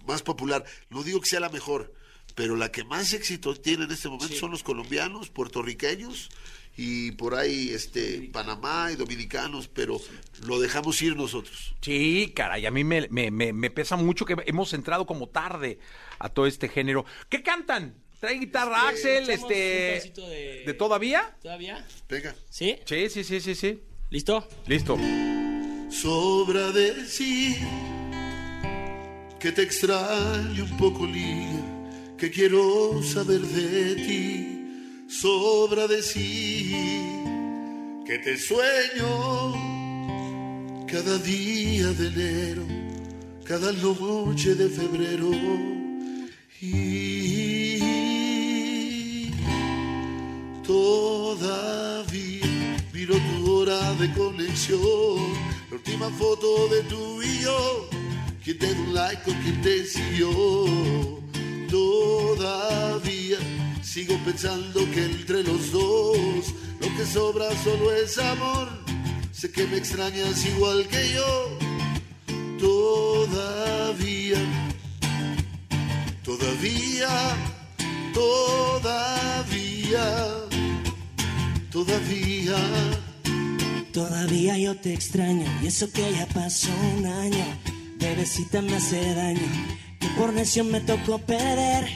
más 0.06 0.22
popular. 0.22 0.64
No 0.90 1.02
digo 1.02 1.20
que 1.20 1.28
sea 1.28 1.40
la 1.40 1.48
mejor, 1.50 1.92
pero 2.34 2.56
la 2.56 2.72
que 2.72 2.82
más 2.84 3.12
éxito 3.12 3.54
tiene 3.54 3.84
en 3.84 3.90
este 3.92 4.08
momento 4.08 4.34
son 4.36 4.50
los 4.50 4.62
colombianos, 4.62 5.28
puertorriqueños 5.28 6.30
y 6.74 7.12
por 7.12 7.34
ahí 7.34 7.68
este 7.68 8.30
Panamá 8.32 8.90
y 8.90 8.96
dominicanos, 8.96 9.68
pero 9.68 10.00
lo 10.46 10.58
dejamos 10.58 11.00
ir 11.02 11.14
nosotros. 11.14 11.74
Sí, 11.82 12.32
caray, 12.34 12.64
a 12.64 12.70
mí 12.70 12.82
me, 12.84 13.06
me, 13.10 13.30
me, 13.30 13.52
me 13.52 13.70
pesa 13.70 13.96
mucho 13.96 14.24
que 14.24 14.34
hemos 14.46 14.72
entrado 14.72 15.04
como 15.06 15.28
tarde 15.28 15.78
a 16.18 16.30
todo 16.30 16.46
este 16.46 16.68
género. 16.70 17.04
¿Qué 17.28 17.42
cantan? 17.42 17.94
¿Trae 18.22 18.38
guitarra 18.38 18.88
Axel? 18.88 19.24
un 19.24 19.30
Este, 19.30 19.54
de- 19.54 20.62
¿De 20.64 20.74
todavía? 20.74 21.36
¿Todavía? 21.42 21.84
Venga. 22.08 22.32
¿Sí? 22.48 22.76
Sí, 22.86 23.08
sí, 23.10 23.24
sí, 23.24 23.40
sí, 23.40 23.54
sí. 23.56 23.80
¿Listo? 24.10 24.46
Listo. 24.68 24.96
Sobra 25.90 26.70
decir 26.70 27.56
que 29.40 29.50
te 29.50 29.62
extraño 29.62 30.62
un 30.70 30.76
poco, 30.76 31.04
Lilia, 31.04 31.64
que 32.16 32.30
quiero 32.30 33.02
saber 33.02 33.40
de 33.40 33.94
ti. 33.96 35.08
Sobra 35.08 35.88
decir 35.88 36.76
que 38.06 38.18
te 38.20 38.38
sueño 38.38 39.52
cada 40.86 41.18
día 41.18 41.88
de 41.88 42.06
enero, 42.06 42.62
cada 43.44 43.72
noche 43.72 44.54
de 44.54 44.68
febrero. 44.68 45.28
Y 46.60 47.21
todavía 50.62 52.46
miro 52.92 53.14
tu 53.16 53.50
hora 53.52 53.94
de 53.94 54.12
conexión, 54.12 55.32
la 55.70 55.76
última 55.76 56.10
foto 56.10 56.68
de 56.68 56.82
tú 56.82 57.22
y 57.22 57.40
yo, 57.40 57.88
quien 58.44 58.58
te 58.58 58.74
dio 58.74 58.82
un 58.84 58.94
like 58.94 59.30
o 59.30 59.34
quien 59.42 59.62
te 59.62 59.84
siguió. 59.84 60.30
Todavía 61.70 63.38
sigo 63.82 64.18
pensando 64.24 64.80
que 64.92 65.04
entre 65.04 65.42
los 65.42 65.72
dos 65.72 66.54
lo 66.80 66.96
que 66.96 67.06
sobra 67.06 67.46
solo 67.62 67.92
es 67.92 68.18
amor. 68.18 68.68
Sé 69.32 69.50
que 69.50 69.66
me 69.66 69.78
extrañas 69.78 70.44
igual 70.44 70.86
que 70.88 71.14
yo. 71.14 71.58
Todavía 72.58 74.38
Todavía, 76.24 77.36
todavía, 78.14 80.04
todavía. 81.72 82.56
Todavía 83.92 84.56
yo 84.58 84.76
te 84.76 84.94
extraño 84.94 85.44
y 85.62 85.66
eso 85.66 85.90
que 85.90 86.12
ya 86.12 86.26
pasó 86.26 86.70
un 86.96 87.06
año, 87.06 87.44
bebecita 87.98 88.62
me 88.62 88.76
hace 88.76 89.14
daño, 89.14 89.40
que 89.98 90.08
por 90.18 90.32
necio 90.32 90.64
me 90.64 90.80
tocó 90.80 91.18
perder 91.18 91.86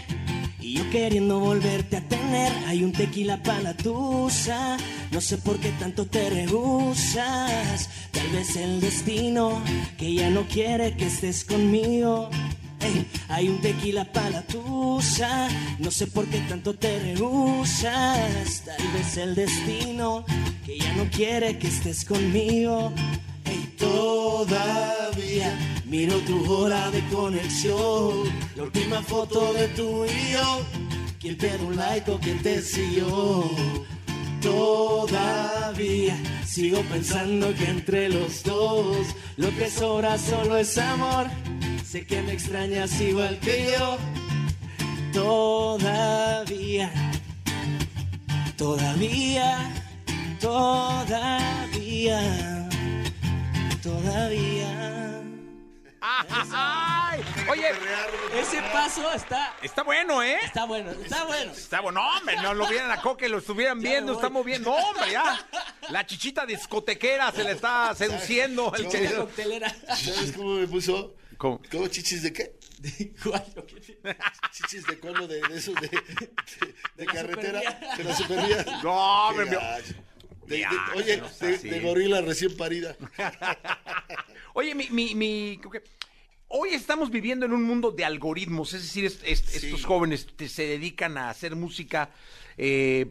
y 0.60 0.74
yo 0.74 0.90
queriendo 0.90 1.40
volverte 1.40 1.98
a 1.98 2.08
tener, 2.08 2.52
hay 2.66 2.82
un 2.82 2.92
tequila 2.92 3.42
para 3.42 3.60
la 3.60 3.76
tusa, 3.76 4.76
no 5.10 5.20
sé 5.20 5.38
por 5.38 5.58
qué 5.58 5.70
tanto 5.78 6.06
te 6.06 6.28
rehusas, 6.28 7.88
tal 8.10 8.28
vez 8.32 8.56
el 8.56 8.80
destino 8.80 9.62
que 9.96 10.14
ya 10.14 10.28
no 10.28 10.46
quiere 10.48 10.96
que 10.96 11.06
estés 11.06 11.44
conmigo. 11.44 12.28
Hay 13.28 13.48
un 13.48 13.60
tequila 13.60 14.04
para 14.04 14.30
la 14.30 14.42
tusa, 14.42 15.48
no 15.78 15.90
sé 15.90 16.06
por 16.06 16.26
qué 16.26 16.38
tanto 16.48 16.74
te 16.74 16.98
rehusas, 17.00 18.62
tal 18.64 18.88
vez 18.92 19.16
el 19.16 19.34
destino 19.34 20.24
que 20.64 20.78
ya 20.78 20.92
no 20.94 21.10
quiere 21.10 21.58
que 21.58 21.66
estés 21.66 22.04
conmigo. 22.04 22.92
Ey, 23.44 23.74
todavía 23.78 25.58
miro 25.84 26.18
tu 26.20 26.52
hora 26.52 26.90
de 26.90 27.02
conexión, 27.08 28.24
la 28.54 28.62
última 28.62 29.02
foto 29.02 29.52
de 29.54 29.68
tú 29.68 30.04
y 30.04 30.32
yo, 30.32 30.60
quien 31.18 31.36
te 31.36 31.58
da 31.58 31.64
un 31.64 31.76
like 31.76 32.10
o 32.10 32.18
quien 32.18 32.40
te 32.42 32.62
siguió. 32.62 33.50
Todavía 34.40 36.16
sigo 36.46 36.80
pensando 36.82 37.52
que 37.54 37.68
entre 37.68 38.08
los 38.08 38.44
dos 38.44 39.06
lo 39.36 39.50
que 39.56 39.68
sobra 39.68 40.16
solo 40.16 40.56
es 40.56 40.78
amor. 40.78 41.26
Sé 41.86 42.04
que 42.04 42.20
me 42.22 42.32
extrañas 42.32 43.00
igual 43.00 43.38
que 43.38 43.72
yo. 43.78 43.96
Todavía, 45.12 46.90
todavía, 48.56 49.72
todavía, 50.40 52.20
todavía. 53.82 55.22
¡Ay! 56.00 57.20
Oye. 57.50 57.68
Ese 58.34 58.60
paso 58.72 59.12
está, 59.12 59.54
está 59.62 59.84
bueno, 59.84 60.22
¿eh? 60.24 60.38
está 60.42 60.64
bueno, 60.66 60.90
está 60.90 61.24
bueno. 61.24 61.52
Está 61.52 61.80
bueno, 61.80 62.00
no, 62.02 62.18
hombre, 62.18 62.36
no 62.42 62.52
lo 62.52 62.66
vieran 62.66 62.90
a 62.90 63.00
Coque, 63.00 63.28
lo 63.28 63.38
estuvieran 63.38 63.80
Ya 63.80 63.90
viendo, 63.90 64.12
me 64.12 64.16
voy. 64.16 64.20
estamos 64.20 64.44
viendo, 64.44 64.70
no, 64.70 64.76
hombre, 64.76 65.12
ya. 65.12 65.38
La 65.90 66.04
chichita 66.04 66.44
discotequera 66.44 67.30
se 67.30 67.44
le 67.44 67.52
está 67.52 67.94
seduciendo 67.94 68.74
el 68.74 68.88
querido. 68.88 69.26
coctelera. 69.26 69.70
¿Sabes 69.88 70.32
cómo 70.36 70.54
me 70.54 70.66
puso? 70.66 71.14
¿Cómo? 71.38 71.60
¿Cómo 71.70 71.86
chichis 71.88 72.22
de 72.22 72.32
qué? 72.32 72.56
Chichis 74.52 74.86
de 74.86 74.98
cono 74.98 75.26
de, 75.26 75.40
de 75.48 75.56
esos 75.56 75.74
de, 75.80 75.88
de, 75.88 75.96
de 76.96 77.04
la 77.06 77.12
carretera. 77.12 77.60
supervía. 77.60 77.96
De 77.96 78.04
la 78.04 78.14
supervía. 78.16 78.66
No. 78.82 79.32
De- 80.46 80.60
Ya, 80.60 80.70
oye, 80.94 81.16
no 81.16 81.28
de, 81.40 81.80
gorila 81.80 82.20
recién 82.20 82.56
parida. 82.56 82.94
Oye, 84.54 84.74
mi, 84.76 84.88
mi, 84.90 85.14
mi- 85.16 85.60
hoy 86.48 86.68
estamos 86.70 87.10
viviendo 87.10 87.46
en 87.46 87.52
un 87.52 87.64
mundo 87.64 87.90
de 87.90 88.04
algoritmos, 88.04 88.72
es 88.72 88.82
decir, 88.82 89.04
es- 89.06 89.20
es- 89.24 89.40
Sí. 89.40 89.66
estos 89.66 89.84
jóvenes 89.84 90.26
te- 90.36 90.48
se 90.48 90.64
dedican 90.66 91.18
a 91.18 91.30
hacer 91.30 91.56
música 91.56 92.10
eh, 92.56 93.06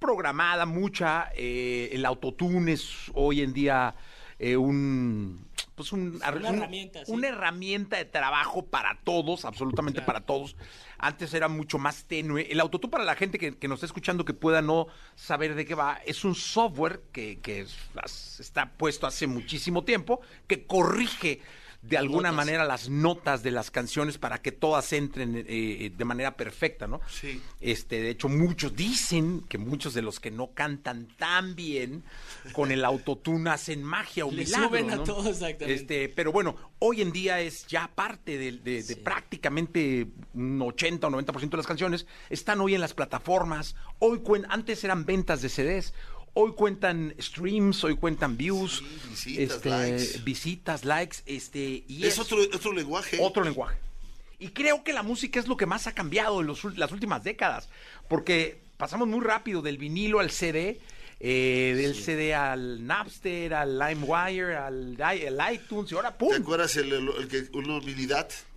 programada, 0.00 0.66
mucha, 0.66 1.30
eh, 1.36 1.90
el 1.92 2.04
autotune 2.04 2.72
es 2.72 2.88
hoy 3.14 3.40
en 3.42 3.52
día 3.52 3.94
eh, 4.40 4.56
un... 4.56 5.46
Pues 5.74 5.92
un, 5.92 6.16
Una 6.16 6.30
un- 6.30 6.44
herramienta, 6.56 7.04
sí. 7.04 7.10
una 7.12 7.28
herramienta 7.28 7.96
de 7.96 8.04
trabajo 8.04 8.64
para 8.64 8.98
todos, 9.02 9.44
absolutamente 9.44 9.98
Claro. 9.98 10.06
para 10.06 10.20
todos. 10.20 10.56
Antes 10.98 11.34
era 11.34 11.48
mucho 11.48 11.78
más 11.78 12.04
tenue. 12.04 12.46
El 12.50 12.60
autotune, 12.60 12.90
para 12.92 13.04
la 13.04 13.16
gente 13.16 13.38
que, 13.38 13.56
que 13.58 13.66
nos 13.66 13.78
está 13.78 13.86
escuchando 13.86 14.24
que 14.24 14.34
pueda 14.34 14.62
no 14.62 14.86
saber 15.16 15.54
de 15.56 15.66
qué 15.66 15.74
va, 15.74 15.98
es 16.06 16.24
un 16.24 16.36
software 16.36 17.02
que, 17.12 17.40
que 17.40 17.66
está 18.38 18.70
puesto 18.76 19.06
hace 19.08 19.26
muchísimo 19.26 19.82
tiempo, 19.84 20.20
que 20.46 20.64
corrige 20.64 21.40
de 21.88 21.98
alguna 21.98 22.30
Notas. 22.30 22.34
manera 22.36 22.64
las 22.64 22.88
notas 22.88 23.42
de 23.42 23.50
las 23.50 23.70
canciones 23.70 24.16
para 24.18 24.40
que 24.40 24.52
todas 24.52 24.92
entren 24.92 25.36
eh, 25.36 25.44
eh, 25.48 25.92
de 25.96 26.04
manera 26.04 26.36
perfecta, 26.36 26.86
¿no? 26.86 27.00
Sí. 27.08 27.40
Este, 27.60 28.00
de 28.00 28.10
hecho, 28.10 28.28
muchos 28.28 28.74
dicen 28.74 29.42
que 29.48 29.58
muchos 29.58 29.92
de 29.94 30.00
los 30.02 30.18
que 30.18 30.30
no 30.30 30.52
cantan 30.54 31.08
tan 31.18 31.54
bien 31.54 32.02
con 32.52 32.72
el 32.72 32.84
autotune 32.84 33.50
hacen 33.50 33.82
magia 33.84 34.24
o 34.24 34.30
Le 34.30 34.44
milagro, 34.44 34.68
suben 34.68 34.90
a 34.90 34.96
¿no? 34.96 35.04
todo, 35.04 35.28
exactamente. 35.28 35.74
Este, 35.74 36.08
pero 36.08 36.32
bueno, 36.32 36.56
hoy 36.78 37.02
en 37.02 37.12
día 37.12 37.40
es 37.40 37.66
ya 37.66 37.90
parte 37.94 38.38
de, 38.38 38.52
de- 38.52 38.82
de 38.82 38.96
prácticamente 38.96 40.06
un 40.32 40.60
80 40.62 41.06
o 41.06 41.10
90% 41.10 41.50
de 41.50 41.56
las 41.56 41.66
canciones 41.66 42.06
están 42.30 42.60
hoy 42.60 42.74
en 42.74 42.80
las 42.80 42.94
plataformas. 42.94 43.74
Hoy 43.98 44.20
antes 44.48 44.82
eran 44.84 45.04
ventas 45.04 45.42
de 45.42 45.48
CDs. 45.48 45.92
Hoy 46.34 46.52
cuentan 46.52 47.14
streams, 47.20 47.84
hoy 47.84 47.94
cuentan 47.96 48.36
views, 48.36 48.82
Sí, 49.14 49.36
visitas, 49.38 49.56
este, 49.56 49.68
likes. 49.70 50.18
visitas, 50.24 50.84
likes, 50.84 51.16
este, 51.26 51.84
y 51.86 52.04
Es 52.04 52.18
otro, 52.18 52.38
otro 52.52 52.72
lenguaje. 52.72 53.18
otro 53.20 53.44
lenguaje. 53.44 53.76
Y 54.40 54.48
creo 54.48 54.82
que 54.82 54.92
la 54.92 55.02
música 55.04 55.38
es 55.38 55.46
lo 55.46 55.56
que 55.56 55.64
más 55.66 55.86
ha 55.86 55.92
cambiado 55.92 56.40
en 56.40 56.48
los 56.48 56.64
las 56.76 56.90
últimas 56.90 57.22
décadas, 57.22 57.68
porque 58.08 58.58
pasamos 58.76 59.06
muy 59.06 59.20
rápido 59.20 59.62
del 59.62 59.78
vinilo 59.78 60.18
al 60.18 60.30
CD, 60.32 60.80
eh, 61.20 61.74
del 61.76 61.94
CD 61.94 62.34
al 62.34 62.84
Napster, 62.84 63.54
al 63.54 63.78
LimeWire, 63.78 64.56
al, 64.56 65.00
al 65.00 65.54
iTunes, 65.54 65.92
y 65.92 65.94
ahora 65.94 66.10
¿Te 66.12 66.18
¡pum! 66.18 66.34
acuerdas 66.34 66.76
el, 66.76 66.92
el, 66.92 67.08
el 67.16 67.28
que 67.28 67.48
una? 67.56 67.80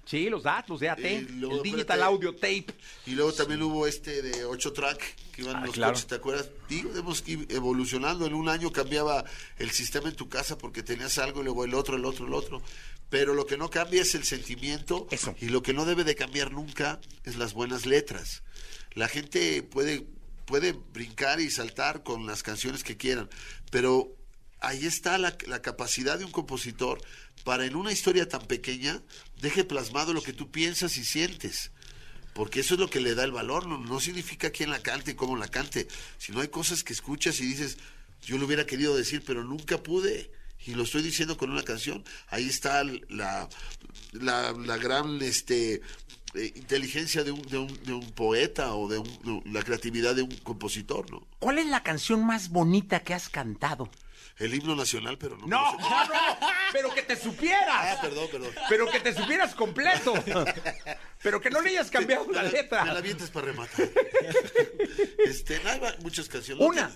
Sí, 0.03 0.29
los 0.29 0.41
DAT, 0.43 0.67
los 0.69 0.79
DAT, 0.79 0.99
luego, 1.35 1.57
el 1.57 1.63
Digital 1.63 1.79
espérate. 1.81 2.03
Audio 2.03 2.33
Tape. 2.33 2.65
Y 3.05 3.11
luego 3.11 3.33
también 3.33 3.61
hubo 3.61 3.85
este 3.85 4.21
de 4.23 4.45
8 4.45 4.73
track 4.73 5.15
que 5.37 5.43
iban 5.43 5.57
Ah, 5.57 5.65
los 5.67 5.75
claro. 5.75 5.93
coches, 5.93 6.07
¿te 6.07 6.15
acuerdas? 6.15 6.49
Digo, 6.67 6.91
hemos 6.97 7.23
ido 7.27 7.45
evolucionando. 7.55 8.25
En 8.25 8.33
un 8.33 8.49
año 8.49 8.71
cambiaba 8.71 9.23
el 9.59 9.69
sistema 9.69 10.09
en 10.09 10.15
tu 10.15 10.27
casa 10.29 10.57
porque 10.57 10.81
tenías 10.81 11.19
algo 11.19 11.41
y 11.41 11.43
luego 11.43 11.63
el 11.63 11.75
otro, 11.75 11.95
el 11.95 12.05
otro, 12.05 12.25
el 12.25 12.33
otro. 12.33 12.61
Pero 13.09 13.35
lo 13.35 13.45
que 13.45 13.55
no 13.55 13.69
cambia 13.69 14.01
es 14.01 14.15
el 14.15 14.23
sentimiento. 14.23 15.07
Eso. 15.11 15.35
Y 15.39 15.49
lo 15.49 15.61
que 15.61 15.73
no 15.73 15.85
debe 15.85 16.03
de 16.03 16.15
cambiar 16.15 16.51
nunca 16.51 16.99
es 17.23 17.35
las 17.35 17.53
buenas 17.53 17.85
letras. 17.85 18.41
La 18.93 19.07
gente 19.07 19.61
puede, 19.61 20.07
puede 20.45 20.71
brincar 20.73 21.39
y 21.39 21.51
saltar 21.51 22.01
con 22.03 22.25
las 22.25 22.41
canciones 22.41 22.83
que 22.83 22.97
quieran, 22.97 23.29
pero 23.69 24.11
ahí 24.59 24.87
está 24.87 25.19
la, 25.19 25.37
la 25.45 25.61
capacidad 25.61 26.17
de 26.17 26.25
un 26.25 26.31
compositor 26.31 26.99
para 27.43 27.65
en 27.65 27.75
una 27.75 27.91
historia 27.91 28.27
tan 28.27 28.41
pequeña 28.47 29.03
deje 29.39 29.63
plasmado 29.63 30.13
lo 30.13 30.23
que 30.23 30.33
tú 30.33 30.49
piensas 30.49 30.97
y 30.97 31.05
sientes. 31.05 31.71
Porque 32.37 32.59
eso 32.59 32.75
es 32.75 32.79
lo 32.79 32.87
que 32.89 32.99
le 33.01 33.15
da 33.15 33.23
el 33.23 33.31
valor, 33.31 33.65
no, 33.65 33.79
no 33.79 33.99
significa 33.99 34.51
quién 34.51 34.69
la 34.69 34.79
cante 34.83 35.11
y 35.11 35.15
cómo 35.15 35.35
la 35.35 35.47
cante, 35.47 35.87
sino 36.19 36.39
hay 36.41 36.49
cosas 36.49 36.83
que 36.83 36.93
escuchas 36.93 37.39
y 37.41 37.45
dices, 37.47 37.77
yo 38.21 38.37
lo 38.37 38.45
hubiera 38.45 38.67
querido 38.67 38.95
decir, 38.95 39.23
pero 39.25 39.43
nunca 39.43 39.81
pude, 39.81 40.31
y 40.65 40.75
lo 40.75 40.83
estoy 40.83 41.01
diciendo 41.01 41.35
con 41.35 41.49
una 41.49 41.63
canción. 41.63 42.03
Ahí 42.29 42.47
está 42.47 42.83
la, 43.09 43.49
la, 44.11 44.51
la 44.53 44.77
gran 44.77 45.19
este, 45.23 45.81
eh, 46.35 46.53
inteligencia 46.55 47.23
de 47.23 47.31
un, 47.31 47.41
de, 47.41 47.93
un, 47.93 48.11
poeta 48.11 48.75
o 48.75 48.87
de, 48.87 48.99
un- 48.99 49.41
la 49.51 49.63
creatividad 49.63 50.13
de 50.15 50.21
un 50.21 50.35
compositor. 50.43 51.07
¿Cuál 51.39 51.57
es 51.57 51.65
la 51.65 51.81
canción 51.81 52.23
más 52.23 52.49
bonita 52.49 52.99
que 52.99 53.15
has 53.15 53.29
cantado? 53.29 53.89
El 54.39 54.53
himno 54.53 54.75
nacional, 54.75 55.17
pero 55.17 55.35
no. 55.37 55.47
No, 55.47 55.73
no, 55.79 56.05
no, 56.05 56.39
pero 56.71 56.93
que 56.93 57.01
te 57.01 57.15
supieras. 57.15 57.67
Ah, 57.69 57.97
perdón, 58.01 58.27
perdón. 58.31 58.51
Pero 58.69 58.89
que 58.91 58.99
te 58.99 59.13
supieras 59.13 59.55
completo. 59.55 60.13
Pero 61.23 61.41
que 61.41 61.49
no 61.49 61.59
le 61.61 61.71
hayas 61.71 61.89
cambiado 61.89 62.31
la 62.31 62.43
Me 62.43 62.51
letra. 62.51 62.85
Me 62.85 62.93
la 62.93 62.99
avientas 62.99 63.31
para 63.31 63.47
rematar. 63.47 63.89
este, 65.25 65.59
no 65.63 65.69
hay 65.71 65.79
muchas 66.03 66.29
canciones. 66.29 66.63
Una. 66.65 66.95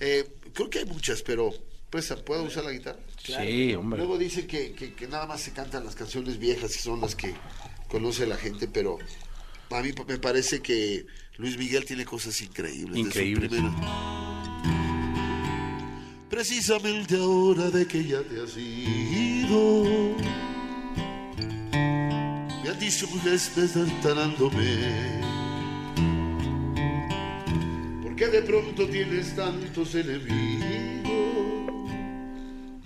eh, 0.00 0.26
creo 0.54 0.70
que 0.70 0.78
hay 0.80 0.84
muchas, 0.86 1.22
pero 1.22 1.52
pues, 1.90 2.12
¿puedo 2.24 2.44
usar 2.44 2.64
la 2.64 2.72
guitarra? 2.72 2.98
Sí, 3.22 3.74
hombre. 3.74 3.98
Luego 3.98 4.16
dice 4.16 4.46
que, 4.46 4.72
que- 4.72 4.94
que 4.94 5.06
nada 5.08 5.26
más 5.26 5.40
se 5.42 5.52
cantan 5.52 5.84
las 5.84 5.94
canciones 5.94 6.38
viejas 6.38 6.74
y 6.76 6.78
son 6.78 7.00
las 7.00 7.14
que 7.14 7.34
conoce 7.88 8.26
la 8.26 8.36
gente, 8.36 8.68
pero 8.68 8.98
a 9.70 9.80
mí 9.82 9.92
me 10.06 10.18
parece 10.18 10.62
que 10.62 11.04
Luis 11.36 11.58
Miguel 11.58 11.84
tiene 11.84 12.04
cosas 12.06 12.40
increíbles. 12.40 12.94
de 12.94 13.00
su 13.00 13.06
Increíbles. 13.06 13.50
primera- 13.50 14.17
Precisamente 16.38 17.16
ahora 17.16 17.68
de 17.68 17.84
que 17.84 18.04
ya 18.04 18.22
te 18.22 18.40
has 18.40 18.56
ido, 18.56 20.14
me 22.62 22.70
han 22.70 22.78
dicho 22.78 23.08
que 23.10 23.34
es 23.34 23.56
destartarándome. 23.56 24.78
¿Por 28.04 28.14
qué 28.14 28.28
de 28.28 28.42
pronto 28.42 28.86
tienes 28.86 29.34
tantos 29.34 29.96
enemigos? 29.96 31.10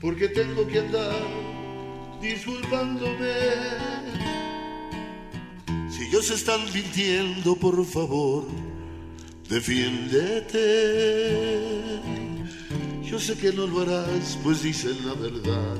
¿Por 0.00 0.16
qué 0.16 0.28
tengo 0.28 0.66
que 0.66 0.78
andar 0.78 1.21
disculpándome? 2.23 3.35
Si 5.90 6.04
ellos 6.04 6.30
están 6.30 6.64
mintiendo, 6.73 7.54
por 7.56 7.85
favor, 7.85 8.47
defiéndete. 9.47 11.82
Yo 13.12 13.21
sé 13.21 13.37
que 13.37 13.52
no 13.52 13.66
lo 13.66 13.83
harás, 13.83 14.38
pues 14.42 14.62
dicen 14.62 14.97
la 15.07 15.12
verdad. 15.12 15.76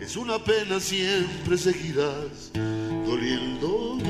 Es 0.00 0.16
una 0.16 0.36
pena, 0.42 0.80
siempre 0.80 1.56
seguirás 1.56 2.50
doliéndome, 3.06 4.02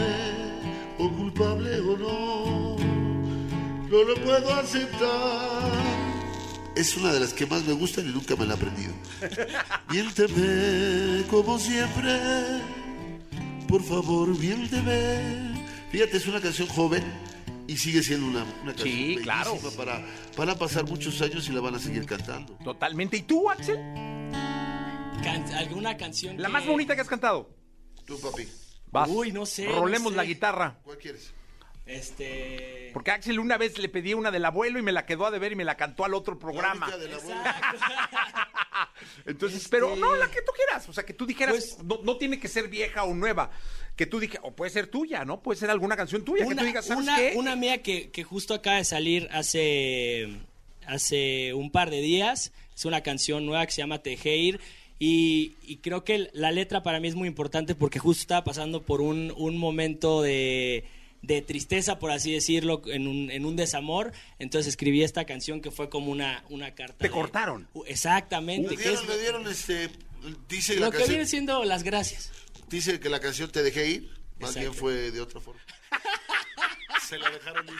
o 0.99 1.11
culpable 1.11 1.79
o 1.81 1.99
no, 1.99 2.77
no 3.91 4.05
lo 4.05 4.15
puedo 4.25 4.55
aceptar. 4.55 5.71
Es 6.77 6.97
una 6.97 7.13
de 7.13 7.21
las 7.21 7.35
que 7.35 7.45
más 7.45 7.63
me 7.67 7.75
gustan 7.75 8.09
y 8.09 8.13
nunca 8.13 8.35
me 8.35 8.47
la 8.47 8.55
he 8.55 8.57
aprendido. 8.57 8.95
Miénteme 9.91 11.25
como 11.29 11.59
siempre, 11.59 12.19
por 13.69 13.83
favor, 13.83 14.29
miénteme. 14.39 15.53
Fíjate, 15.91 16.17
es 16.17 16.27
una 16.27 16.41
canción 16.41 16.69
joven 16.69 17.05
y 17.73 17.77
sigue 17.77 18.03
siendo 18.03 18.27
una, 18.27 18.45
una 18.63 18.73
canción 18.75 18.89
Sí, 18.89 19.17
claro. 19.23 19.59
Para, 19.77 20.05
van 20.37 20.51
a 20.51 20.55
pasar 20.57 20.85
muchos 20.85 21.21
años 21.23 21.49
y 21.49 21.53
la 21.53 21.61
van 21.61 21.75
a 21.75 21.79
seguir 21.79 22.05
cantando. 22.07 22.55
Totalmente. 22.65 23.17
¿Y 23.17 23.23
tú, 23.23 23.49
Axel? 23.51 23.77
Can- 25.23 25.53
¿Alguna 25.57 25.97
canción 25.97 26.37
La 26.41 26.49
que- 26.49 26.53
más 26.53 26.67
bonita 26.67 26.95
que 26.95 27.01
has 27.03 27.09
cantado. 27.09 27.49
Tú, 28.05 28.19
papi, 28.21 28.47
Vas. 28.91 29.09
Uy, 29.11 29.33
no 29.33 29.47
sé, 29.47 29.67
Rolemos 29.69 30.05
no 30.05 30.11
sé. 30.11 30.17
la 30.17 30.25
guitarra. 30.25 30.79
¿cuál 30.83 30.99
quieres? 30.99 31.33
Este... 31.87 32.91
Porque 32.93 33.11
Axel 33.11 33.39
una 33.41 33.57
vez 33.59 33.79
le 33.79 33.89
pedí 33.89 34.15
una 34.15 34.31
del 34.31 34.45
abuelo 34.45 34.79
y 34.79 34.83
me 34.83 34.93
la 34.93 35.05
quedó 35.07 35.27
a 35.27 35.31
deber 35.31 35.53
y 35.53 35.57
me 35.57 35.65
la 35.65 35.77
cantó 35.77 36.05
al 36.05 36.15
otro 36.15 36.39
programa. 36.39 36.89
La 36.89 36.97
única 36.97 36.99
de 36.99 37.09
la 37.11 37.17
abuela. 37.17 37.57
Exacto. 37.73 38.19
Entonces, 39.27 39.59
Este- 39.65 39.71
pero 39.71 39.97
no, 39.97 40.15
la 40.17 40.31
que 40.31 40.43
tú 40.43 40.53
quieras. 40.55 40.89
O 40.89 40.93
sea, 40.93 41.05
que 41.05 41.13
tú 41.13 41.27
dijeras, 41.27 41.55
Pues- 41.55 41.79
no, 41.85 42.01
no 42.05 42.17
tiene 42.19 42.39
que 42.39 42.49
ser 42.49 42.69
vieja 42.69 43.05
o 43.05 43.15
nueva. 43.15 43.51
Que 43.97 44.07
tú 44.07 44.21
dijeras, 44.21 44.45
o 44.47 44.53
puede 44.53 44.71
ser 44.71 44.87
tuya, 44.87 45.25
¿no? 45.25 45.43
Puede 45.43 45.59
ser 45.59 45.71
alguna 45.71 45.97
canción 45.97 46.25
tuya. 46.25 46.47
que 46.47 46.55
tú 46.55 46.65
digas, 46.65 46.87
¿sabes 46.87 47.05
una, 47.05 47.17
qué? 47.17 47.33
una 47.37 47.57
mía 47.57 47.83
que, 47.83 48.11
que 48.11 48.25
justo 48.25 48.55
acaba 48.55 48.77
de 48.77 48.85
salir 48.85 49.29
hace, 49.33 50.29
hace 50.87 51.53
un 51.55 51.71
par 51.71 51.91
de 51.91 52.01
días. 52.01 52.53
Es 52.75 52.85
una 52.85 53.03
canción 53.03 53.45
nueva 53.45 53.67
que 53.67 53.73
se 53.73 53.83
llama 53.83 53.99
Tejeir. 54.03 54.61
Y, 54.99 55.57
y 55.63 55.79
creo 55.79 56.05
que 56.05 56.31
la 56.33 56.53
letra 56.53 56.83
para 56.85 57.01
mí 57.01 57.09
es 57.09 57.17
muy 57.17 57.27
importante 57.27 57.75
porque 57.75 57.99
justo 57.99 58.21
estaba 58.23 58.45
pasando 58.45 58.83
por 58.83 59.01
un, 59.01 59.33
un 59.37 59.59
momento 59.59 60.23
de, 60.23 60.85
de 61.23 61.41
tristeza, 61.41 61.99
por 61.99 62.11
así 62.11 62.33
decirlo, 62.33 62.83
en 62.87 63.07
un, 63.07 63.31
en 63.31 63.45
un 63.47 63.57
desamor. 63.57 64.13
Entonces 64.39 64.69
escribí 64.69 65.03
esta 65.03 65.25
canción 65.25 65.61
que 65.61 65.71
fue 65.71 65.89
como 65.89 66.11
una, 66.13 66.45
una 66.51 66.75
carta. 66.75 66.99
¿Te 66.99 67.05
de- 67.09 67.11
cortaron? 67.11 67.69
Uh, 67.75 67.85
Exactamente. 67.87 68.77
Le 68.77 68.83
dieron, 68.83 69.07
le 69.07 69.19
dieron 69.21 69.49
este, 69.49 69.89
Dice 70.49 70.75
la, 70.77 70.87
Lo 70.87 70.91
que 70.93 70.99
canción, 70.99 71.09
viene 71.17 71.27
siendo 71.29 71.65
las 71.65 71.83
gracias. 71.83 72.31
dice 72.69 73.01
que 73.01 73.09
la 73.09 73.19
canción 73.21 73.51
Te 73.51 73.63
dejé 73.63 73.89
ir, 73.91 74.03
más 74.39 74.51
Exacto. 74.57 74.61
bien 74.61 74.75
fue 74.75 75.11
de 75.11 75.21
otra 75.21 75.41
forma. 75.41 75.61
Se 77.13 77.19
la 77.19 77.31
dejaron 77.31 77.67
ir. 77.67 77.75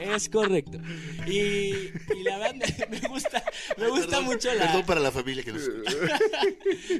Es 0.16 0.28
correcto. 0.28 0.78
Y, 1.26 1.30
y 1.30 2.22
la 2.24 2.38
verdad 2.38 2.54
me, 2.88 3.00
me 3.00 3.08
gusta, 3.08 3.44
me 3.76 3.88
gusta 3.88 4.06
Perdón, 4.08 4.24
mucho 4.24 4.52
la, 4.54 4.64
Perdón 4.66 4.86
para 4.86 5.00
la 5.00 5.12
familia 5.12 5.44
que 5.44 5.52
nos 5.52 5.62
escucha. 5.68 6.18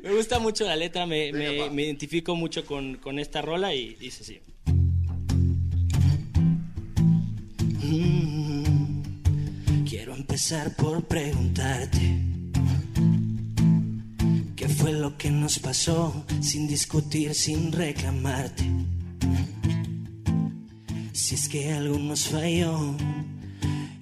me 0.05 0.13
gusta 0.13 0.39
mucho 0.39 0.65
la 0.67 0.77
letra, 0.77 1.07
me, 1.07 1.33
Venga, 1.33 1.71
me 1.71 1.83
identifico 1.83 2.37
mucho 2.37 2.65
con, 2.65 2.99
con 2.99 3.19
esta 3.19 3.43
rola 3.43 3.75
y 3.75 3.95
dice 3.95 4.23
así. 4.23 4.41
Mm, 7.83 9.03
Quiero 9.89 10.15
empezar 10.15 10.77
por 10.77 11.03
preguntarte 11.09 11.99
qué 14.55 14.69
fue 14.69 14.93
lo 14.93 15.17
que 15.17 15.31
nos 15.31 15.59
pasó 15.59 16.25
sin 16.41 16.69
discutir, 16.69 17.35
sin 17.35 17.73
reclamarte. 17.73 18.63
Si 21.31 21.37
es 21.37 21.49
que 21.49 21.73
algo 21.73 21.97
nos 21.97 22.27
falló 22.27 22.97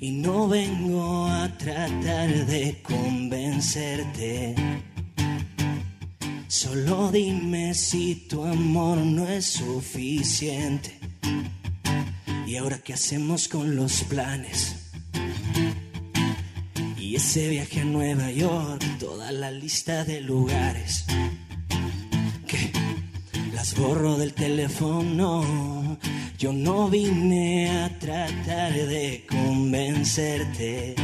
y 0.01 0.13
no 0.13 0.49
vengo 0.49 1.27
a 1.27 1.47
tratar 1.59 2.47
de 2.47 2.81
convencerte. 2.81 4.55
Solo 6.47 7.11
dime 7.13 7.75
si 7.75 8.15
tu 8.15 8.43
amor 8.43 8.97
no 8.97 9.29
es 9.29 9.45
suficiente. 9.45 10.99
¿Y 12.47 12.57
ahora 12.57 12.79
qué 12.79 12.95
hacemos 12.95 13.47
con 13.47 13.77
los 13.77 14.05
planes? 14.05 14.89
Y 16.99 17.15
ese 17.17 17.51
viaje 17.51 17.83
a 17.83 17.85
Nueva 17.85 18.31
York, 18.31 18.83
toda 18.99 19.33
la 19.33 19.51
lista 19.51 20.03
de 20.07 20.23
lugares. 20.23 21.05
que 22.47 22.73
Las 23.53 23.77
borro 23.77 24.17
del 24.17 24.33
teléfono. 24.33 25.99
Yo 26.39 26.53
no 26.53 26.89
vine 26.89 27.69
a 27.69 27.99
tratar 27.99 28.73
de 28.73 29.27
convencerte. 29.29 30.95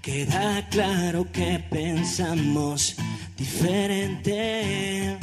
Queda 0.00 0.64
claro 0.70 1.26
que 1.32 1.58
pensamos 1.68 2.94
diferente. 3.36 5.18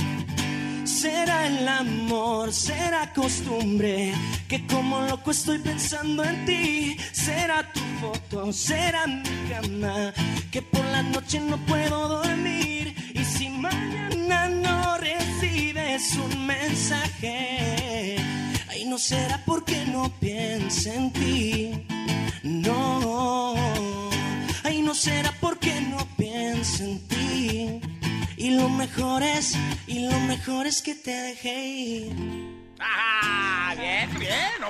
Será 0.84 1.48
el 1.48 1.66
amor, 1.66 2.52
será 2.52 3.14
costumbre, 3.14 4.12
que 4.50 4.68
como 4.68 5.00
loco 5.00 5.32
estoy 5.32 5.60
pensando 5.60 6.22
en 6.26 6.46
ti. 6.46 6.98
Será 7.14 7.72
tu 7.72 7.80
foto, 8.02 8.52
será 8.52 9.08
mi 9.08 9.24
cama, 9.50 10.14
que 10.52 10.62
por 10.62 10.84
la 10.88 11.04
noche 11.04 11.40
no 11.40 11.56
puedo 11.66 12.10
dormir. 12.10 12.94
Y 13.14 13.24
si 13.24 13.48
no 13.48 13.70
un 16.15 16.46
mensaje, 16.46 18.15
ahí 18.70 18.86
no 18.86 18.98
será 18.98 19.44
porque 19.46 19.86
no 19.86 20.10
piense 20.20 20.96
en 20.96 21.12
ti. 21.12 21.86
No, 22.44 23.53
ahí 24.63 24.82
no 24.82 24.96
será 24.96 25.34
porque 25.41 25.82
no 25.82 25.98
piense 26.15 26.86
en 26.86 27.08
ti. 27.08 27.82
Y 28.38 28.51
lo 28.51 28.70
mejor 28.70 29.24
es, 29.24 29.58
y 29.88 30.08
lo 30.08 30.18
mejor 30.22 30.68
es 30.68 30.82
que 30.82 30.96
te 30.96 31.12
dejé 31.12 31.68
ir. 31.68 32.59
¡Ah! 32.80 33.74
Bien, 33.78 34.10
bien, 34.20 34.52
¿no? 34.60 34.68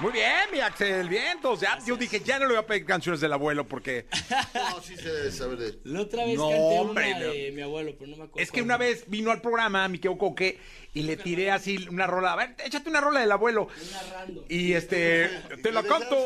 Muy 0.00 0.12
bien, 0.12 0.32
mi 0.52 0.60
Axel, 0.60 1.08
bien. 1.08 1.24
Entonces, 1.32 1.68
ya, 1.68 1.78
yo 1.84 1.96
dije, 1.96 2.20
ya 2.20 2.38
no 2.38 2.46
le 2.46 2.52
voy 2.54 2.62
a 2.62 2.66
pedir 2.66 2.84
canciones 2.84 3.20
del 3.20 3.32
abuelo 3.32 3.66
porque 3.66 4.06
No, 4.54 4.80
sí 4.80 4.96
se 4.96 5.12
debe 5.12 5.32
saber 5.32 5.58
de 5.58 5.78
La 5.84 6.02
otra 6.02 6.24
vez 6.24 6.36
No, 6.36 6.48
canté 6.48 6.78
hombre, 6.78 7.14
una 7.14 7.26
de 7.26 7.52
mi 7.52 7.62
abuelo, 7.62 7.94
pero 7.98 8.10
no 8.10 8.16
me 8.16 8.24
acuerdo. 8.24 8.42
es 8.42 8.50
que 8.50 8.60
cuál. 8.60 8.64
una 8.64 8.76
vez 8.76 9.04
vino 9.08 9.30
al 9.30 9.40
programa 9.40 9.88
mi 9.88 9.98
Coque 9.98 10.60
y 10.94 11.02
le 11.02 11.16
tiré 11.16 11.50
así 11.50 11.86
una 11.90 12.06
rola. 12.06 12.32
A 12.32 12.36
ver, 12.36 12.54
échate 12.64 12.88
una 12.88 13.00
rola 13.00 13.20
del 13.20 13.32
abuelo. 13.32 13.68
Narrando. 13.92 14.44
Y 14.48 14.72
este, 14.72 15.28
te 15.62 15.72
la 15.72 15.82
canto. 15.82 16.16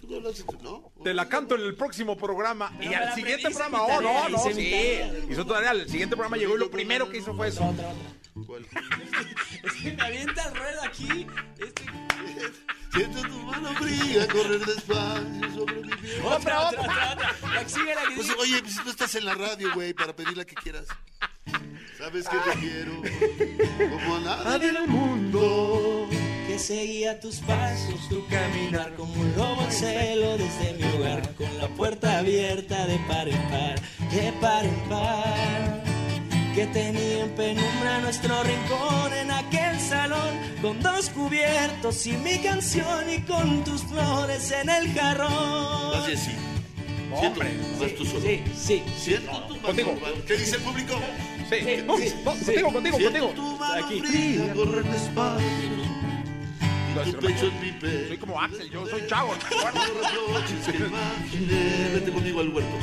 Tú 0.00 0.08
no 0.08 0.20
lo 0.20 0.30
haces, 0.30 0.44
¿no? 0.62 0.92
Te 1.02 1.14
la 1.14 1.28
canto 1.28 1.54
en 1.54 1.62
el 1.62 1.74
próximo 1.74 2.16
programa. 2.16 2.72
Pero 2.78 2.90
y 2.90 2.94
al 2.94 3.14
siguiente 3.14 3.50
programa, 3.50 3.82
oh, 3.82 4.00
no, 4.00 4.28
no, 4.28 4.38
sí. 4.52 4.98
Hizo 5.28 5.46
todavía. 5.46 5.70
El 5.72 5.88
siguiente 5.88 6.16
programa 6.16 6.36
llegó 6.36 6.56
y 6.56 6.58
lo 6.58 6.70
primero 6.70 7.08
que 7.10 7.18
hizo 7.18 7.34
fue 7.34 7.48
eso. 7.48 7.64
Otra, 7.64 7.88
otra. 7.88 8.19
¿Cuál? 8.46 8.66
Es 9.64 9.72
que 9.74 9.92
me 9.92 10.02
avienta 10.02 10.48
el 10.48 10.88
aquí. 10.88 11.26
Este... 11.58 11.82
Siento 12.92 13.22
tu 13.22 13.38
mano 13.44 13.72
fría 13.74 14.26
correr 14.28 14.64
despacio 14.66 15.54
sobre 15.54 15.74
mi 15.80 15.88
piel. 15.96 16.22
Otra, 16.24 16.68
otra, 16.68 16.80
otra, 16.80 17.12
otra. 17.12 17.54
La 17.54 17.62
que 17.62 17.68
sigue, 17.70 17.94
la 17.94 18.02
que 18.08 18.14
Pues, 18.16 18.26
sigue. 18.26 18.40
oye, 18.40 18.60
pues 18.62 18.74
si 18.74 18.84
no 18.84 18.90
estás 18.90 19.14
en 19.14 19.24
la 19.26 19.34
radio, 19.34 19.72
güey, 19.74 19.94
para 19.94 20.14
pedir 20.16 20.36
la 20.36 20.44
que 20.44 20.54
quieras. 20.56 20.86
Sabes 21.98 22.26
que 22.28 22.36
te 22.38 22.58
quiero 22.58 23.02
como 23.90 24.16
a 24.16 24.20
nadie 24.44 24.70
en 24.70 24.76
el 24.76 24.88
mundo. 24.88 26.08
Que 26.46 26.58
seguía 26.58 27.20
tus 27.20 27.36
pasos, 27.36 28.08
tu 28.08 28.26
caminar 28.26 28.94
como 28.96 29.12
un 29.14 29.36
lobo 29.36 29.62
en 29.62 29.70
celo 29.72 30.36
desde 30.36 30.72
mi 30.74 30.82
hogar, 30.96 31.34
con 31.36 31.58
la 31.58 31.68
puerta 31.68 32.18
abierta 32.18 32.86
de 32.86 32.98
par 33.06 33.28
en 33.28 33.50
par, 33.50 33.80
de 34.10 34.32
par 34.40 34.64
en 34.64 34.88
par. 34.88 35.89
Que 36.54 36.66
tenía 36.66 37.24
en 37.24 37.30
penumbra 37.30 38.00
nuestro 38.00 38.42
rincón 38.42 39.12
en 39.14 39.30
aquel 39.30 39.78
salón, 39.80 40.34
con 40.60 40.80
dos 40.82 41.08
cubiertos 41.10 42.06
y 42.06 42.12
mi 42.12 42.38
canción 42.40 43.08
y 43.08 43.20
con 43.22 43.62
tus 43.64 43.82
flores 43.84 44.50
en 44.50 44.68
el 44.68 44.92
jarrón. 44.92 46.04
Bien 46.06 46.18
sí. 46.18 46.32
Hombre. 47.12 47.50
Siento, 47.50 47.84
más 47.84 47.94
tú 47.94 48.04
solo. 48.04 48.20
Sí, 48.20 48.42
sí. 48.56 48.82
Siento 48.98 49.30
tu 49.44 49.54
mano. 49.54 49.62
Contigo. 49.66 49.94
¿Qué 50.26 50.36
dice 50.36 50.56
el 50.56 50.62
público? 50.62 50.94
Sí, 51.48 51.56
Sí, 51.64 51.82
no, 51.86 51.96
sí, 51.98 52.14
no, 52.24 52.34
sí. 52.34 52.44
contigo, 52.44 52.72
contigo, 52.72 52.96
Siento 52.98 53.18
contigo. 53.20 53.28
tu 53.34 53.56
mano 53.58 53.84
Aquí. 53.86 54.00
fría 54.00 54.52
correr 54.54 54.84
despacio. 54.84 55.46
Y 57.06 57.12
tu 57.12 57.18
pecho 57.18 57.46
en 57.46 57.60
mi 57.60 57.72
pecho. 57.72 58.08
Soy 58.08 58.18
como 58.18 58.40
Axel, 58.40 58.70
yo 58.70 58.86
soy 58.86 59.02
chavo. 59.08 59.34
Vete 61.94 62.10
conmigo 62.12 62.40
al 62.40 62.48
huerto. 62.50 62.76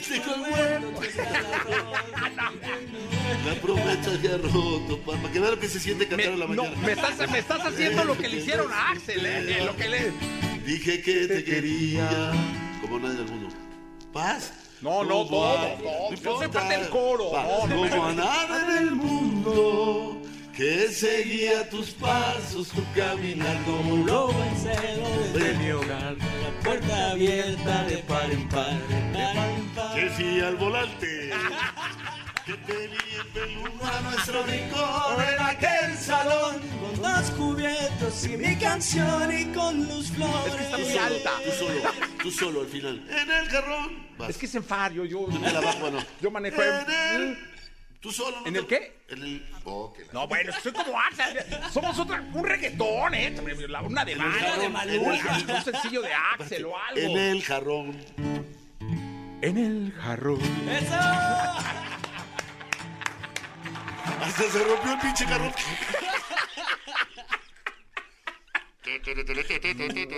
Que 0.00 0.16
está 0.16 0.32
roto. 0.78 1.00
La 3.46 3.54
promesa 3.60 4.20
se 4.20 4.28
ha 4.28 4.36
roto. 4.38 4.98
Para, 5.04 5.32
que 5.32 5.40
vea 5.40 5.50
lo 5.50 5.58
que 5.60 5.68
se 5.68 5.80
siente 5.80 6.06
cantar 6.08 6.28
Me, 6.28 6.34
a 6.34 6.36
la 6.36 6.46
no, 6.46 6.62
mañana. 6.64 6.76
me 6.86 6.92
estás, 6.92 7.30
me 7.30 7.38
estás 7.38 7.60
haciendo 7.66 8.04
lo 8.04 8.16
que 8.16 8.28
le 8.28 8.36
hicieron 8.38 8.72
a 8.72 8.90
Axel, 8.90 9.24
eh, 9.24 9.58
eh, 9.60 9.64
lo 9.64 9.76
que 9.76 9.88
le... 9.88 10.12
Dije 10.64 11.00
que 11.02 11.26
te 11.28 11.44
quería 11.44 12.32
como 12.80 12.98
nadie 12.98 13.16
del 13.18 13.26
mundo. 13.30 13.48
Paz. 14.12 14.52
No, 14.82 15.02
no, 15.04 15.24
Como 15.26 15.28
todo, 15.28 15.54
todo. 15.56 15.78
no 15.78 16.10
Yo 16.10 16.16
soy 16.16 16.16
importa. 16.16 16.50
parte 16.50 16.76
del 16.78 16.88
coro. 16.90 17.30
No, 17.32 17.66
no, 17.66 17.88
como 17.90 18.04
a 18.06 18.12
nada 18.12 18.66
en 18.78 18.78
el 18.88 18.90
mundo 18.94 20.20
que 20.54 20.88
seguía 20.88 21.68
tus 21.70 21.90
pasos, 21.92 22.68
tu 22.68 22.82
caminar 22.94 23.56
como 23.64 23.94
un. 23.94 24.06
Lobo 24.06 24.34
en 24.44 24.56
celo 24.58 25.08
desde 25.32 25.54
mi 25.58 25.70
hogar, 25.70 26.16
con 26.16 26.42
la 26.42 26.60
puerta 26.62 27.10
abierta 27.12 27.84
de 27.84 27.96
par 27.98 28.30
en 28.30 28.48
par, 28.48 28.78
Decía 30.16 30.48
al 30.48 30.56
volante 30.56 31.30
que 32.46 32.52
tenía 32.54 32.96
en 33.20 33.32
penumbra 33.34 34.00
nuestro 34.02 34.42
rincón 34.44 35.22
en 35.22 35.42
aquel 35.42 35.94
salón. 35.98 36.56
Con 36.80 37.02
dos 37.02 37.30
cubiertos 37.32 38.24
y 38.24 38.36
mi 38.38 38.56
canción 38.56 39.38
y 39.38 39.44
con 39.52 39.86
luz 39.86 40.10
flores. 40.12 40.46
Es 40.46 40.54
que 40.54 40.62
está 40.62 40.78
muy 40.78 40.96
alta. 40.98 41.30
Tú 41.44 41.50
solo, 41.52 41.80
tú 42.22 42.30
solo 42.30 42.60
al 42.62 42.66
final. 42.68 43.06
En 43.10 43.30
el 43.30 43.46
jarrón. 43.48 44.06
Vas. 44.16 44.30
Es 44.30 44.38
que 44.38 44.46
es 44.46 44.54
en 44.54 44.64
far, 44.64 44.92
yo, 44.92 45.04
yo, 45.04 45.26
Tú 45.26 45.38
no. 45.38 45.98
yo 46.22 46.30
manejo... 46.30 46.62
En 46.62 46.90
el... 47.20 47.38
Tú 48.00 48.10
solo. 48.10 48.40
¿no? 48.40 48.46
¿En 48.46 48.56
el 48.56 48.66
qué? 48.66 49.00
En 49.10 49.22
el... 49.22 49.46
Oh, 49.64 49.92
que 49.92 50.04
la- 50.06 50.12
No, 50.14 50.28
bueno, 50.28 50.50
soy 50.62 50.72
como 50.72 50.98
Axel. 50.98 51.44
Somos 51.72 51.98
otra, 51.98 52.24
un 52.32 52.42
reggaetón, 52.44 53.12
¿eh? 53.14 53.34
Una 53.84 54.04
de 54.04 54.16
Maluma, 54.16 54.56
de 54.56 54.68
Maluma. 54.70 55.12
un 55.58 55.62
sencillo 55.64 56.00
de 56.00 56.12
Axel 56.14 56.64
o 56.64 56.74
algo. 56.78 57.00
En 57.00 57.18
el 57.18 57.42
jarrón. 57.42 58.55
En 59.42 59.58
el 59.58 59.92
jarrón. 60.00 60.40
¡Eso! 60.68 60.94
Hasta 64.22 64.42
se 64.50 64.64
rompió 64.64 64.92
el 64.92 64.98
pinche 64.98 65.26
jarrón. 65.26 65.52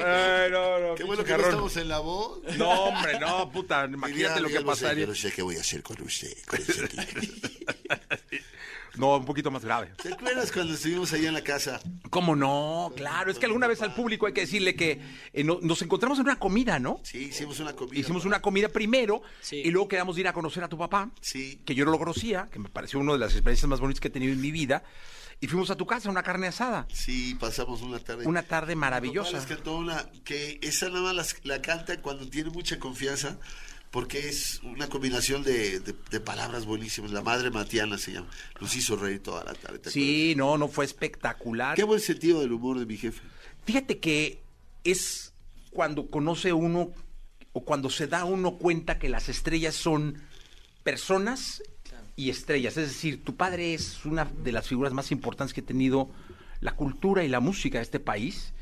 Ay, 0.05 0.51
no, 0.51 0.79
no, 0.79 0.95
Qué 0.95 1.05
bueno 1.05 1.25
que 1.25 1.31
no 1.31 1.37
jarrón. 1.37 1.51
estamos 1.51 1.77
en 1.77 1.89
la 1.89 1.99
voz. 1.99 2.41
No, 2.57 2.71
hombre, 2.71 3.19
no, 3.19 3.51
puta, 3.51 3.85
imagínate 3.87 4.41
lo 4.41 4.49
que 4.49 4.61
pasaría. 4.61 5.03
Yo 5.05 5.09
no 5.09 5.15
sé 5.15 5.33
qué 5.33 5.43
voy 5.43 5.57
a 5.57 5.61
hacer 5.61 5.83
con 5.83 6.01
usted. 6.03 6.33
con. 6.47 6.59
No, 8.95 9.17
un 9.17 9.25
poquito 9.25 9.49
más 9.53 9.65
grave. 9.65 9.93
¿Te 10.03 10.13
acuerdas 10.13 10.51
cuando 10.51 10.75
estuvimos 10.75 11.13
allá 11.13 11.29
en 11.29 11.35
la 11.35 11.43
casa? 11.45 11.81
¿Cómo 12.11 12.35
no? 12.37 12.93
Claro, 12.97 13.31
es 13.31 13.39
que 13.39 13.47
alguna 13.47 13.67
vez 13.67 13.83
al 13.83 13.95
público 13.95 14.27
hay 14.27 14.33
que 14.33 14.43
decirle 14.43 14.75
que 14.75 15.01
eh, 15.33 15.45
no- 15.45 15.59
nos 15.63 15.83
encontramos 15.83 16.19
en 16.19 16.25
una 16.27 16.39
comida, 16.39 16.79
¿no? 16.79 17.01
Sí, 17.03 17.25
hicimos 17.31 17.61
una 17.61 17.75
comida. 17.75 17.99
Hicimos 18.01 18.25
una 18.25 18.41
comida 18.41 18.69
primero 18.69 19.23
Sí. 19.41 19.57
y 19.65 19.71
luego 19.71 19.89
quedamos 19.89 20.15
de 20.17 20.23
ir 20.23 20.29
a 20.29 20.33
conocer 20.33 20.63
a 20.65 20.69
tu 20.69 20.79
papá, 20.79 21.11
Sí. 21.21 21.61
que 21.65 21.75
yo 21.75 21.85
no 21.85 21.91
lo 21.91 21.99
conocía, 21.99 22.49
que 22.51 22.59
me 22.59 22.69
pareció 22.69 22.99
una 23.01 23.13
de 23.13 23.19
las 23.19 23.33
experiencias 23.33 23.69
más 23.69 23.81
bonitas 23.81 24.01
que 24.01 24.09
he 24.09 24.11
tenido 24.11 24.33
en 24.33 24.41
mi 24.41 24.51
vida. 24.51 24.83
Y 25.41 25.47
fuimos 25.47 25.71
a 25.71 25.77
tu 25.77 25.87
casa, 25.87 26.11
una 26.11 26.25
carne 26.25 26.49
asada. 26.49 26.87
Sí, 26.93 27.37
pasamos 27.39 27.81
una 27.83 28.01
tarde. 28.01 28.27
Una 28.27 28.43
tarde 28.43 28.75
maravillosa. 28.75 29.33
Les 29.37 29.47
cantó 29.47 29.77
una 29.77 30.11
que 30.25 30.59
esa 30.63 30.89
nada 30.89 31.03
más 31.03 31.15
las- 31.15 31.37
la, 31.45 31.63
canta 31.63 32.01
cuando 32.03 32.29
tiene 32.29 32.51
mucha 32.51 32.79
confianza, 32.81 33.39
porque 33.91 34.29
es 34.29 34.61
una 34.63 34.89
combinación 34.89 35.43
de, 35.43 35.81
de- 35.81 35.95
de 36.11 36.21
palabras 36.21 36.67
buenísimas. 36.67 37.11
La 37.11 37.23
madre 37.23 37.51
Matiana 37.51 37.97
se 37.99 38.13
llama. 38.13 38.29
Nos 38.61 38.75
hizo 38.77 38.97
reír 38.97 39.23
toda 39.23 39.45
la 39.45 39.55
tarde. 39.55 39.79
¿te 39.79 39.91
Sí, 39.91 40.35
no, 40.37 40.59
no 40.59 40.69
fue 40.69 40.85
espectacular. 40.85 41.77
Qué 41.77 41.85
buen 41.85 42.01
sentido 42.01 42.41
del 42.41 42.53
humor 42.53 42.79
de 42.79 42.87
mi 42.87 42.97
jefe. 42.97 43.21
Fíjate 43.65 43.99
que 43.99 44.41
es 44.85 45.33
cuando 45.71 46.11
conoce 46.11 46.53
uno 46.53 46.93
o 47.53 47.65
cuando 47.65 47.89
se 47.91 48.07
da 48.07 48.25
uno 48.25 48.57
cuenta 48.59 48.99
que 48.99 49.09
las 49.09 49.29
estrellas 49.29 49.75
son 49.75 50.21
personas 50.83 51.63
y 52.17 52.31
estrellas. 52.31 52.77
Es 52.77 52.89
decir, 52.89 53.25
tu 53.25 53.37
padre 53.37 53.75
es 53.75 54.05
una 54.05 54.25
de 54.25 54.53
las 54.53 54.67
figuras 54.69 54.93
más 54.93 55.11
importantes 55.13 55.55
que 55.55 55.61
ha 55.61 55.65
tenido 55.67 56.11
la 56.61 56.75
cultura 56.77 57.25
y 57.25 57.29
la 57.29 57.41
música 57.41 57.79
de 57.79 57.85
este 57.85 58.01
país 58.01 58.53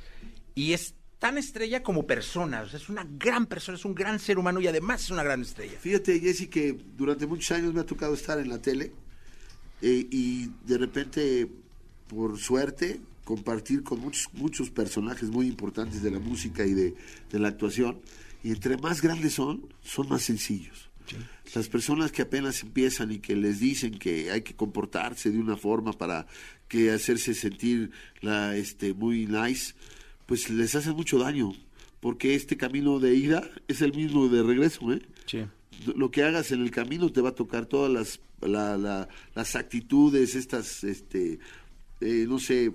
y 0.55 0.73
es 0.73 0.95
tan 1.18 1.38
estrella 1.38 1.83
como 1.83 2.07
persona. 2.07 2.62
O 2.62 2.68
sea, 2.68 2.79
es 2.79 2.88
una 2.88 3.07
gran 3.18 3.46
persona, 3.46 3.79
es 3.79 3.85
un 3.85 3.94
gran 3.94 4.18
ser 4.18 4.38
humano 4.38 4.61
y 4.61 4.66
además 4.66 5.05
es 5.05 5.11
una 5.11 5.22
gran 5.22 5.42
estrella. 5.42 5.79
Fíjate, 5.79 6.20
Jessy, 6.20 6.48
que 6.48 6.76
durante 6.96 7.26
muchos 7.26 7.50
años 7.52 7.72
me 7.72 7.81
ha 7.81 7.87
tocado 7.87 8.14
estar 8.14 8.38
en 8.38 8.48
la 8.48 8.61
tele 8.61 8.92
eh, 9.83 10.07
y 10.11 10.50
de 10.66 10.79
repente, 10.79 11.48
por 12.09 12.38
suerte, 12.38 13.00
compartir 13.24 13.83
con 13.83 14.00
muchos, 14.00 14.33
muchos 14.35 14.70
personajes 14.70 15.31
muy 15.31 15.46
importantes 15.46 16.02
de 16.02 16.11
la 16.11 16.20
música 16.20 16.64
y 16.64 16.74
de, 16.74 16.94
de 17.31 17.38
la 17.38 17.48
actuación. 17.48 18.00
Y 18.44 18.50
entre 18.50 18.76
más 18.76 19.02
grandes 19.02 19.35
son, 19.35 19.66
son 19.83 20.09
más 20.09 20.22
sencillos. 20.22 20.90
Las 21.55 21.68
personas 21.68 22.11
que 22.11 22.22
apenas 22.22 22.62
empiezan 22.62 23.12
y 23.12 23.18
que 23.18 23.37
les 23.37 23.61
dicen 23.61 23.98
que 23.98 24.31
hay 24.31 24.42
que 24.42 24.55
comportarse 24.55 25.31
de 25.31 25.38
una 25.38 25.57
forma 25.57 25.92
para 25.92 26.26
que 26.68 26.90
hacerse 26.90 27.35
sentir 27.35 27.90
la, 28.20 28.57
este, 28.57 28.92
muy 28.92 29.26
nice, 29.26 29.74
pues 30.27 30.51
les 30.51 30.75
hace 30.75 30.93
mucho 30.93 31.19
daño. 31.19 31.53
Porque 32.01 32.35
este 32.35 32.57
camino 32.57 32.99
de 33.01 33.15
ida 33.15 33.49
es 33.69 33.81
el 33.81 33.93
mismo 33.95 34.29
de 34.29 34.43
regreso, 34.43 34.93
¿eh? 34.93 35.01
lo 35.95 36.11
que 36.11 36.23
hagas 36.25 36.53
en 36.53 36.62
el 36.62 36.71
camino 36.71 37.11
te 37.11 37.21
va 37.21 37.31
a 37.31 37.35
tocar 37.35 37.67
todas 37.67 37.91
las 37.91 38.21
la- 38.41 38.77
la- 38.77 39.09
las 39.35 39.57
actitudes 39.57 40.35
estas 40.35 40.85
este 40.85 41.39
eh, 42.01 42.27
no 42.29 42.39
sé 42.39 42.71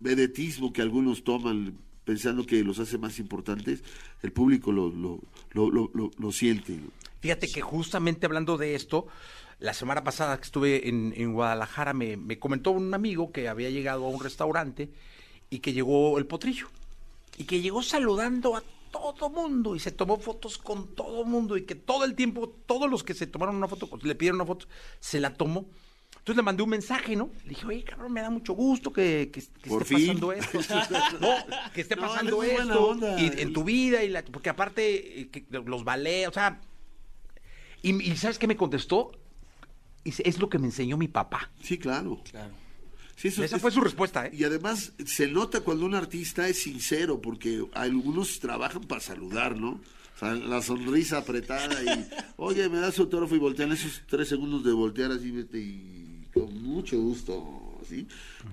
vedetismo 0.00 0.72
que 0.72 0.82
algunos 0.82 1.24
toman 1.24 1.74
pensando 2.04 2.44
que 2.46 2.62
los 2.64 2.78
hace 2.78 2.98
más 2.98 3.18
importantes 3.18 3.82
el 4.22 4.32
público 4.32 4.72
lo 4.72 4.90
lo, 4.90 5.20
lo, 5.52 5.70
lo, 5.70 6.10
lo- 6.18 6.32
siente. 6.32 6.78
Fíjate 7.20 7.48
que 7.48 7.60
justamente 7.60 8.26
hablando 8.26 8.56
de 8.58 8.74
esto, 8.74 9.06
la 9.60 9.74
semana 9.74 10.02
pasada 10.02 10.36
que 10.38 10.44
estuve 10.44 10.88
en, 10.88 11.12
en 11.16 11.32
Guadalajara 11.32 11.92
me, 11.92 12.16
me 12.16 12.38
comentó 12.38 12.72
un 12.72 12.92
amigo 12.94 13.30
que 13.30 13.48
había 13.48 13.70
llegado 13.70 14.06
a 14.06 14.08
un 14.08 14.20
restaurante 14.22 14.90
y 15.52 15.58
que 15.60 15.72
llegó 15.74 16.16
el 16.18 16.24
potrillo. 16.26 16.68
Y 17.36 17.44
que 17.44 17.60
llegó 17.60 17.82
saludando 17.82 18.56
a 18.56 18.62
todo 18.90 19.28
mundo 19.28 19.76
y 19.76 19.80
se 19.80 19.90
tomó 19.92 20.18
fotos 20.18 20.56
con 20.56 20.94
todo 20.94 21.24
mundo 21.24 21.56
y 21.58 21.64
que 21.64 21.74
todo 21.74 22.04
el 22.04 22.14
tiempo, 22.14 22.48
todos 22.66 22.90
los 22.90 23.04
que 23.04 23.12
se 23.12 23.26
tomaron 23.26 23.56
una 23.56 23.68
foto, 23.68 23.88
le 24.02 24.14
pidieron 24.14 24.36
una 24.40 24.46
foto, 24.46 24.66
se 24.98 25.20
la 25.20 25.34
tomó. 25.34 25.66
Entonces 26.12 26.36
le 26.36 26.42
mandé 26.42 26.62
un 26.62 26.70
mensaje, 26.70 27.16
¿no? 27.16 27.30
Le 27.44 27.50
dije, 27.50 27.66
oye, 27.66 27.82
cabrón, 27.84 28.12
me 28.12 28.20
da 28.22 28.30
mucho 28.30 28.52
gusto 28.54 28.92
que, 28.92 29.30
que- 29.32 29.40
esté 29.40 29.84
fin. 29.84 30.06
pasando 30.06 30.32
esto. 30.32 30.58
no, 31.20 31.28
que 31.74 31.80
esté 31.82 31.96
No, 31.96 32.02
pasando 32.02 32.42
es 32.44 32.60
esto 32.60 32.96
y 33.18 33.40
en 33.42 33.52
tu 33.52 33.64
vida 33.64 34.04
y 34.04 34.08
la, 34.08 34.22
porque 34.24 34.48
aparte 34.48 35.20
eh, 35.22 35.28
que 35.30 35.44
los 35.50 35.84
ballet, 35.84 36.28
o 36.28 36.32
sea, 36.32 36.60
y, 37.82 38.10
y 38.10 38.16
¿sabes 38.16 38.38
qué 38.38 38.46
me 38.46 38.56
contestó? 38.56 39.12
Dice, 40.04 40.22
es 40.26 40.38
lo 40.38 40.48
que 40.48 40.58
me 40.58 40.66
enseñó 40.66 40.96
mi 40.96 41.08
papá. 41.08 41.50
sí 41.62 41.76
claro 41.78 42.20
Claro. 42.30 42.54
Sí, 43.16 43.28
eso- 43.28 43.44
Esa 43.44 43.56
es- 43.56 43.62
fue 43.62 43.70
su 43.70 43.80
respuesta, 43.80 44.26
¿eh? 44.26 44.30
y 44.34 44.44
además 44.44 44.92
se 45.04 45.28
nota 45.28 45.60
cuando 45.60 45.86
un 45.86 45.94
artista 45.94 46.48
es 46.48 46.62
sincero 46.62 47.20
porque 47.20 47.64
algunos 47.74 48.40
trabajan 48.40 48.82
para 48.82 49.00
saludar 49.00 49.56
no 49.58 49.80
o 50.16 50.18
sea, 50.18 50.34
la 50.34 50.60
sonrisa 50.62 51.18
apretada 51.18 51.82
y 51.82 51.86
oye 52.36 52.68
me 52.68 52.78
das 52.78 52.98
autógrafo 52.98 53.34
y 53.36 53.38
voltean 53.38 53.72
esos 53.72 54.02
tres 54.08 54.28
segundos 54.28 54.64
de 54.64 54.72
voltear 54.72 55.12
así 55.12 55.30
vete 55.30 55.58
y 55.58 56.26
con 56.34 56.62
mucho 56.62 56.98
gusto 57.00 57.78
¿sí? 57.88 58.06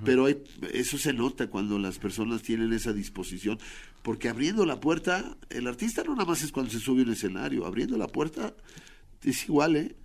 pero 0.06 0.26
hay- 0.26 0.44
eso 0.74 0.98
se 0.98 1.14
nota 1.14 1.48
cuando 1.48 1.80
las 1.80 1.98
personas 1.98 2.42
tienen 2.44 2.72
esa 2.74 2.94
disposición 2.94 3.58
porque 4.04 4.30
abriendo 4.30 4.66
la 4.66 4.80
puerta 4.80 5.36
el 5.50 5.68
artista 5.68 6.04
no 6.04 6.12
nada 6.14 6.26
más 6.26 6.42
es 6.44 6.52
cuando 6.52 6.72
se 6.72 6.80
sube 6.80 7.02
un 7.02 7.12
escenario 7.12 7.66
abriendo 7.66 7.98
la 7.98 8.08
puerta 8.08 8.54
es 9.24 9.44
igual 9.46 9.76
eh 9.78 9.96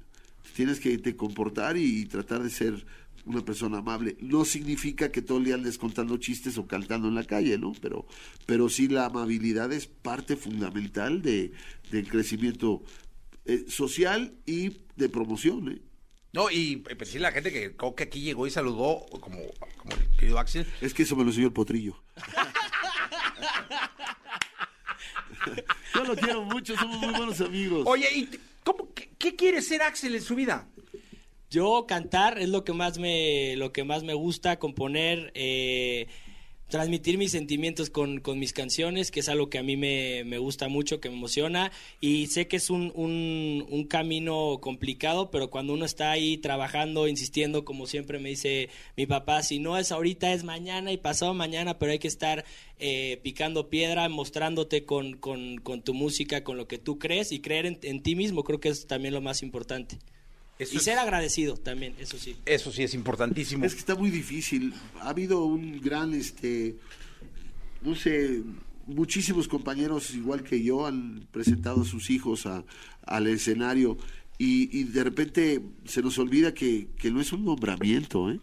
tienes 0.56 0.78
que 0.80 0.96
te 0.98 1.16
comportar 1.16 1.76
y 1.76 2.06
tratar 2.06 2.42
de 2.42 2.50
ser 2.50 2.84
una 3.26 3.44
persona 3.44 3.78
amable. 3.78 4.16
No 4.20 4.44
significa 4.44 5.10
que 5.10 5.22
todo 5.22 5.38
el 5.38 5.44
día 5.44 5.54
andes 5.54 5.78
contando 5.78 6.16
chistes 6.16 6.58
o 6.58 6.66
cantando 6.66 7.08
en 7.08 7.14
la 7.14 7.24
calle, 7.24 7.58
¿no? 7.58 7.72
Pero, 7.80 8.06
pero 8.46 8.68
sí 8.68 8.88
la 8.88 9.06
amabilidad 9.06 9.72
es 9.72 9.86
parte 9.86 10.36
fundamental 10.36 11.22
de, 11.22 11.52
del 11.90 12.08
crecimiento 12.08 12.82
eh, 13.44 13.64
social 13.68 14.34
y 14.46 14.76
de 14.96 15.08
promoción, 15.08 15.68
¿eh? 15.68 15.82
No, 16.32 16.50
y 16.50 16.76
pues, 16.78 16.98
decirle 16.98 17.28
a 17.28 17.30
la 17.30 17.34
gente 17.34 17.52
que 17.52 17.76
Coque 17.76 18.02
aquí 18.02 18.20
llegó 18.20 18.46
y 18.46 18.50
saludó, 18.50 19.06
como, 19.20 19.38
como 19.76 19.94
el 19.94 20.16
querido 20.18 20.38
Axel. 20.40 20.66
Es 20.80 20.92
que 20.92 21.04
eso 21.04 21.14
me 21.14 21.22
lo 21.22 21.30
enseñó 21.30 21.46
el 21.46 21.52
potrillo. 21.52 21.96
Yo 25.94 26.04
lo 26.04 26.16
quiero 26.16 26.42
mucho, 26.42 26.76
somos 26.76 26.98
muy 26.98 27.14
buenos 27.14 27.40
amigos. 27.40 27.84
Oye, 27.86 28.08
¿y 28.12 28.28
cómo, 28.64 28.92
qué, 28.94 29.10
qué 29.16 29.36
quiere 29.36 29.62
ser 29.62 29.82
Axel 29.82 30.16
en 30.16 30.22
su 30.22 30.34
vida? 30.34 30.66
Yo 31.54 31.86
cantar 31.86 32.40
es 32.40 32.48
lo 32.48 32.64
que 32.64 32.72
más 32.72 32.98
me, 32.98 33.54
lo 33.54 33.72
que 33.72 33.84
más 33.84 34.02
me 34.02 34.12
gusta, 34.12 34.58
componer, 34.58 35.30
eh, 35.36 36.08
transmitir 36.66 37.16
mis 37.16 37.30
sentimientos 37.30 37.90
con, 37.90 38.18
con 38.18 38.40
mis 38.40 38.52
canciones, 38.52 39.12
que 39.12 39.20
es 39.20 39.28
algo 39.28 39.50
que 39.50 39.58
a 39.58 39.62
mí 39.62 39.76
me, 39.76 40.24
me 40.24 40.38
gusta 40.38 40.66
mucho, 40.66 41.00
que 41.00 41.10
me 41.10 41.14
emociona. 41.14 41.70
Y 42.00 42.26
sé 42.26 42.48
que 42.48 42.56
es 42.56 42.70
un, 42.70 42.92
un, 42.96 43.84
camino 43.84 44.58
complicado, 44.60 45.30
pero 45.30 45.48
cuando 45.48 45.74
uno 45.74 45.84
está 45.84 46.10
ahí 46.10 46.38
trabajando, 46.38 47.06
insistiendo, 47.06 47.64
como 47.64 47.86
siempre 47.86 48.18
me 48.18 48.30
dice 48.30 48.68
mi 48.96 49.06
papá, 49.06 49.44
si 49.44 49.60
no 49.60 49.78
es 49.78 49.92
ahorita, 49.92 50.32
es 50.32 50.42
mañana 50.42 50.90
y 50.90 50.96
pasado 50.96 51.34
mañana, 51.34 51.78
pero 51.78 51.92
hay 51.92 52.00
que 52.00 52.08
estar 52.08 52.44
eh, 52.80 53.20
picando 53.22 53.70
piedra, 53.70 54.08
mostrándote 54.08 54.84
con, 54.84 55.18
con, 55.18 55.58
con 55.58 55.82
tu 55.82 55.94
música, 55.94 56.42
con 56.42 56.56
lo 56.56 56.66
que 56.66 56.78
tú 56.78 56.98
crees 56.98 57.30
y 57.30 57.38
creer 57.38 57.78
en 57.80 58.02
ti 58.02 58.16
mismo, 58.16 58.42
creo 58.42 58.58
que 58.58 58.70
es 58.70 58.88
también 58.88 59.14
lo 59.14 59.20
más 59.20 59.44
importante. 59.44 60.00
Eso 60.58 60.74
y 60.74 60.76
es- 60.76 60.82
ser 60.84 60.98
agradecido 60.98 61.56
también, 61.56 61.94
eso 61.98 62.18
sí. 62.18 62.36
Eso 62.46 62.70
sí 62.72 62.82
es 62.84 62.94
importantísimo. 62.94 63.64
Es 63.64 63.74
que 63.74 63.80
está 63.80 63.94
muy 63.96 64.10
difícil. 64.10 64.72
Ha 65.00 65.08
habido 65.10 65.44
un 65.44 65.80
gran, 65.80 66.14
este, 66.14 66.76
no 67.82 67.94
sé, 67.94 68.42
muchísimos 68.86 69.48
compañeros 69.48 70.14
igual 70.14 70.42
que 70.42 70.62
yo 70.62 70.86
han 70.86 71.26
presentado 71.32 71.82
a 71.82 71.84
sus 71.84 72.10
hijos 72.10 72.46
a- 72.46 72.64
al 73.06 73.26
escenario 73.26 73.96
y, 74.38 74.78
y 74.78 74.84
de 74.84 75.04
repente 75.04 75.60
se 75.86 76.02
nos 76.02 76.18
olvida 76.18 76.52
que, 76.54 76.88
que 76.98 77.10
no 77.10 77.20
es 77.20 77.32
un 77.32 77.44
nombramiento, 77.44 78.30
¿eh? 78.30 78.40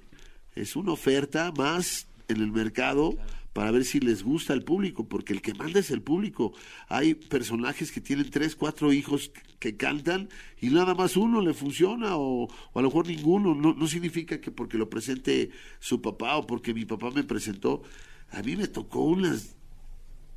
es 0.55 0.75
una 0.75 0.91
oferta 0.93 1.51
más 1.55 2.07
en 2.27 2.37
el 2.37 2.51
mercado 2.51 3.15
para 3.53 3.71
ver 3.71 3.83
si 3.83 3.99
les 3.99 4.23
gusta 4.23 4.53
al 4.53 4.63
público, 4.63 5.07
porque 5.07 5.33
el 5.33 5.41
que 5.41 5.53
manda 5.53 5.79
es 5.79 5.91
el 5.91 6.01
público. 6.01 6.53
Hay 6.87 7.15
personajes 7.15 7.91
que 7.91 8.01
tienen 8.01 8.29
tres, 8.29 8.55
cuatro 8.55 8.93
hijos 8.93 9.31
que 9.59 9.75
cantan 9.75 10.29
y 10.59 10.69
nada 10.69 10.95
más 10.95 11.17
uno 11.17 11.41
le 11.41 11.53
funciona 11.53 12.15
o, 12.15 12.45
o 12.45 12.79
a 12.79 12.81
lo 12.81 12.87
mejor 12.87 13.07
ninguno. 13.07 13.53
No, 13.53 13.73
no 13.73 13.87
significa 13.87 14.39
que 14.39 14.51
porque 14.51 14.77
lo 14.77 14.89
presente 14.89 15.51
su 15.79 16.01
papá 16.01 16.37
o 16.37 16.47
porque 16.47 16.73
mi 16.73 16.85
papá 16.85 17.11
me 17.11 17.23
presentó. 17.23 17.83
A 18.31 18.41
mí 18.41 18.55
me 18.55 18.67
tocó 18.67 19.03
unas 19.03 19.55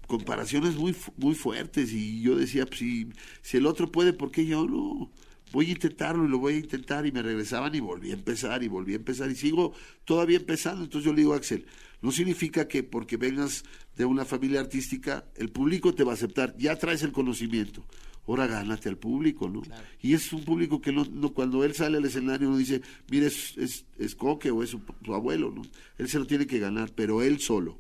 comparaciones 0.07 0.77
muy 0.77 0.94
muy 1.16 1.35
fuertes 1.35 1.92
y 1.92 2.20
yo 2.20 2.37
decía, 2.37 2.66
pues, 2.66 2.81
si, 2.81 3.09
si 3.42 3.57
el 3.57 3.66
otro 3.66 3.90
puede, 3.90 4.12
¿por 4.12 4.31
qué 4.31 4.44
yo 4.46 4.66
no? 4.66 5.11
Voy 5.53 5.68
a 5.68 5.72
intentarlo 5.72 6.24
y 6.24 6.29
lo 6.29 6.38
voy 6.38 6.55
a 6.55 6.59
intentar 6.59 7.07
y 7.07 7.12
me 7.12 7.22
regresaban 7.22 7.74
y 7.74 7.81
volví 7.81 8.11
a 8.11 8.14
empezar 8.14 8.64
y 8.64 8.68
volví 8.68 8.92
a 8.94 8.96
empezar 8.96 9.31
y 9.31 9.37
sigo 9.37 9.72
todavía 10.05 10.38
empezando. 10.38 10.83
Entonces 10.83 11.07
yo 11.07 11.12
le 11.12 11.20
digo 11.20 11.33
a 11.33 11.37
Axel, 11.37 11.64
no 12.04 12.12
significa 12.12 12.68
que 12.68 12.82
porque 12.82 13.16
vengas 13.16 13.64
de 13.96 14.04
una 14.04 14.26
familia 14.26 14.60
artística, 14.60 15.24
el 15.36 15.48
público 15.48 15.94
te 15.94 16.04
va 16.04 16.10
a 16.10 16.14
aceptar, 16.16 16.54
ya 16.58 16.76
traes 16.76 17.02
el 17.02 17.12
conocimiento. 17.12 17.82
Ahora 18.28 18.46
gánate 18.46 18.90
al 18.90 18.98
público, 18.98 19.48
¿no? 19.48 19.62
Y 20.02 20.12
es 20.12 20.30
un 20.34 20.44
público 20.44 20.82
que 20.82 20.92
no, 20.92 21.06
no 21.06 21.32
cuando 21.32 21.64
él 21.64 21.74
sale 21.74 21.96
al 21.96 22.04
escenario 22.04 22.50
no 22.50 22.58
dice, 22.58 22.82
mire, 23.10 23.28
es, 23.28 23.56
es, 23.56 23.86
es 23.98 24.14
Coque 24.14 24.50
o 24.50 24.62
es 24.62 24.68
su, 24.68 24.82
su 25.02 25.14
abuelo, 25.14 25.50
¿no? 25.50 25.62
Él 25.96 26.10
se 26.10 26.18
lo 26.18 26.26
tiene 26.26 26.46
que 26.46 26.58
ganar, 26.58 26.92
pero 26.94 27.22
él 27.22 27.40
solo. 27.40 27.78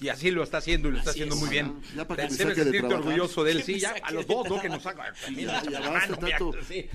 Y 0.00 0.08
así 0.08 0.30
lo 0.32 0.42
está 0.42 0.58
haciendo 0.58 0.88
y 0.88 0.92
lo 0.92 0.98
está 0.98 1.10
haciendo 1.12 1.36
es. 1.36 1.40
muy 1.40 1.50
bien. 1.50 1.80
Ya 1.96 2.06
para 2.06 2.26
que 2.26 2.34
Debes 2.34 2.56
de 2.56 2.62
sentirte 2.64 2.94
orgulloso 2.94 3.44
de 3.44 3.52
él. 3.52 3.62
Sí, 3.62 3.78
ya 3.78 3.94
a 4.02 4.10
los 4.10 4.26
dos, 4.26 4.48
¿no? 4.48 4.60
Que 4.60 4.68
nos 4.68 4.84
haga. 4.86 5.12
también, 5.24 5.48
Ya, 5.48 5.62
ya 5.62 5.80
mano, 5.90 6.18
mira, 6.20 6.38
sí. 6.66 6.88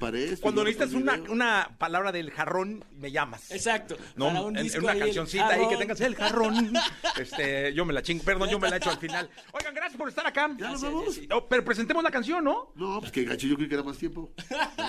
Para 0.00 0.18
esto. 0.18 0.40
Cuando 0.40 0.64
necesitas 0.64 0.94
una, 0.94 1.20
una 1.28 1.76
palabra 1.78 2.10
del 2.10 2.30
jarrón, 2.30 2.84
me 2.96 3.10
llamas. 3.12 3.50
Exacto. 3.50 3.98
No, 4.16 4.46
un 4.46 4.56
en, 4.56 4.78
una 4.82 4.92
ahí, 4.92 4.98
cancioncita 5.00 5.48
ahí 5.48 5.68
que 5.68 5.76
tengas 5.76 6.00
el 6.00 6.14
jarrón. 6.14 6.72
Este, 7.18 7.74
yo 7.74 7.84
me 7.84 7.92
la 7.92 8.00
chingo, 8.02 8.22
perdón, 8.22 8.48
yo 8.48 8.58
me 8.60 8.70
la 8.70 8.76
echo 8.76 8.90
al 8.90 8.98
final. 8.98 9.28
Oigan, 9.52 9.74
gracias 9.74 9.96
por 9.98 10.08
estar 10.08 10.24
acá. 10.26 10.48
¿Ya 10.56 10.70
nos 10.70 10.82
vamos? 10.82 11.20
Oh, 11.32 11.48
pero 11.48 11.64
presentemos 11.64 12.02
la 12.02 12.10
canción, 12.10 12.44
¿no? 12.44 12.72
No, 12.76 13.00
pues 13.00 13.10
que 13.10 13.24
gacho, 13.24 13.46
yo 13.46 13.56
creí 13.56 13.68
que 13.68 13.74
era 13.74 13.82
más 13.82 13.98
tiempo. 13.98 14.32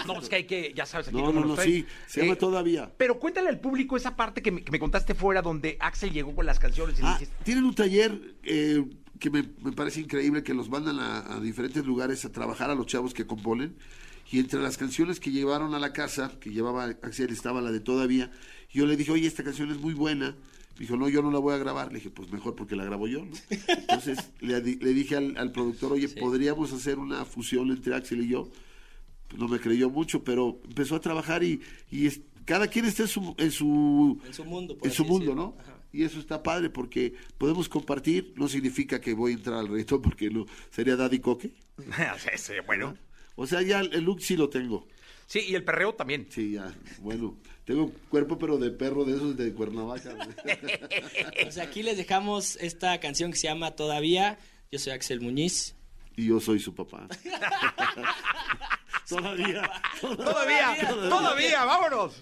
No, 0.05 0.13
pues 0.13 0.29
que 0.29 0.35
hay 0.35 0.43
que, 0.45 0.71
ya 0.75 0.85
sabes 0.85 1.07
aquí 1.07 1.17
No, 1.17 1.33
no, 1.33 1.43
no, 1.43 1.57
sí, 1.57 1.85
se 2.07 2.21
llama 2.21 2.35
Todavía. 2.35 2.91
Pero 2.97 3.19
cuéntale 3.19 3.49
al 3.49 3.59
público 3.59 3.97
esa 3.97 4.15
parte 4.15 4.41
que 4.41 4.51
me, 4.51 4.63
que 4.63 4.71
me 4.71 4.79
contaste 4.79 5.15
fuera 5.15 5.41
donde 5.41 5.77
Axel 5.79 6.11
llegó 6.11 6.35
con 6.35 6.45
las 6.45 6.59
canciones 6.59 6.99
y 6.99 7.01
le 7.01 7.07
Ah, 7.07 7.13
dijiste, 7.13 7.35
tienen 7.49 7.65
un 7.65 7.73
taller 7.73 8.35
eh, 8.43 8.85
que 9.19 9.31
me, 9.31 9.43
me 9.63 9.71
parece 9.71 10.01
increíble 10.01 10.43
que 10.43 10.53
los 10.53 10.69
mandan 10.69 10.99
a, 10.99 11.33
a 11.35 11.39
diferentes 11.39 11.83
lugares 11.83 12.23
a 12.25 12.31
trabajar 12.31 12.69
a 12.69 12.75
los 12.75 12.85
chavos 12.85 13.15
que 13.15 13.25
componen. 13.25 13.75
Y 14.31 14.37
entre 14.37 14.61
las 14.61 14.77
canciones 14.77 15.19
que 15.19 15.31
llevaron 15.31 15.73
a 15.73 15.79
la 15.79 15.91
casa, 15.91 16.31
que 16.39 16.51
llevaba 16.51 16.83
Axel, 17.01 17.31
estaba 17.31 17.59
la 17.59 17.71
de 17.71 17.79
Todavía. 17.79 18.29
Yo 18.71 18.85
le 18.85 18.95
dije, 18.95 19.11
oye, 19.11 19.25
esta 19.25 19.43
canción 19.43 19.71
es 19.71 19.79
muy 19.79 19.95
buena. 19.95 20.35
Me 20.75 20.81
dijo, 20.81 20.95
no, 20.95 21.09
yo 21.09 21.23
no 21.23 21.31
la 21.31 21.39
voy 21.39 21.55
a 21.55 21.57
grabar. 21.57 21.87
Le 21.91 21.95
dije, 21.95 22.11
pues 22.11 22.31
mejor 22.31 22.55
porque 22.55 22.75
la 22.75 22.85
grabo 22.85 23.07
yo, 23.07 23.25
¿no? 23.25 23.31
Entonces 23.67 24.29
le, 24.41 24.61
di- 24.61 24.75
le 24.75 24.93
dije 24.93 25.15
al, 25.15 25.35
al 25.37 25.51
productor, 25.51 25.93
oye, 25.93 26.07
¿podríamos 26.09 26.71
hacer 26.71 26.99
una 26.99 27.25
fusión 27.25 27.71
entre 27.71 27.95
Axel 27.95 28.21
y 28.23 28.27
yo? 28.27 28.47
Pues 29.27 29.39
no 29.41 29.47
me 29.47 29.59
creyó 29.59 29.89
mucho, 29.89 30.23
pero 30.23 30.61
empezó 30.67 30.95
a 30.95 31.01
trabajar 31.01 31.43
y, 31.43 31.59
y 31.89 32.05
es- 32.05 32.21
cada 32.45 32.67
quien 32.67 32.85
está 32.85 33.01
en 33.03 33.09
su, 33.09 33.33
en 33.39 33.49
su, 33.51 34.21
En 34.27 34.33
su 34.35 34.45
mundo, 34.45 34.77
en 34.83 34.91
su 34.91 35.03
mundo. 35.05 35.33
¿no? 35.33 35.55
Ajá. 35.59 35.78
Y 35.91 36.03
eso 36.03 36.19
está 36.19 36.43
padre 36.43 36.69
porque 36.69 37.13
podemos 37.37 37.67
compartir, 37.67 38.33
no 38.35 38.47
significa 38.47 39.01
que 39.01 39.13
voy 39.13 39.31
a 39.31 39.35
entrar 39.35 39.57
al 39.59 39.67
reggaetón 39.67 40.01
porque 40.03 40.29
no, 40.29 40.45
sería 40.69 40.95
Daddy 40.95 41.19
Coque. 41.19 41.51
Sí, 42.17 42.29
sí, 42.35 42.53
bueno. 42.65 42.95
O 43.35 43.47
sea, 43.47 43.61
ya 43.61 43.79
el 43.79 44.03
look 44.03 44.21
sí 44.21 44.35
lo 44.35 44.49
tengo. 44.49 44.87
Sí, 45.25 45.45
y 45.47 45.55
el 45.55 45.63
perreo 45.63 45.93
también. 45.93 46.27
Sí, 46.29 46.53
ya, 46.53 46.73
bueno, 46.99 47.37
tengo 47.63 47.91
cuerpo 48.09 48.37
pero 48.37 48.57
de 48.57 48.71
perro 48.71 49.05
de 49.05 49.15
esos 49.15 49.37
de 49.37 49.53
Cuernavaca. 49.53 50.15
Pues 51.43 51.57
aquí 51.57 51.83
les 51.83 51.97
dejamos 51.97 52.55
esta 52.57 52.99
canción 52.99 53.31
que 53.31 53.37
se 53.37 53.47
llama 53.47 53.71
Todavía. 53.71 54.39
Yo 54.71 54.79
soy 54.79 54.93
Axel 54.93 55.21
Muñiz. 55.21 55.75
y 56.17 56.27
yo 56.27 56.39
soy 56.39 56.59
su 56.59 56.75
papá. 56.75 57.07
Todavía. 59.07 59.69
Todavía, 60.01 60.77
todavía, 61.09 61.65
vámonos. 61.65 62.21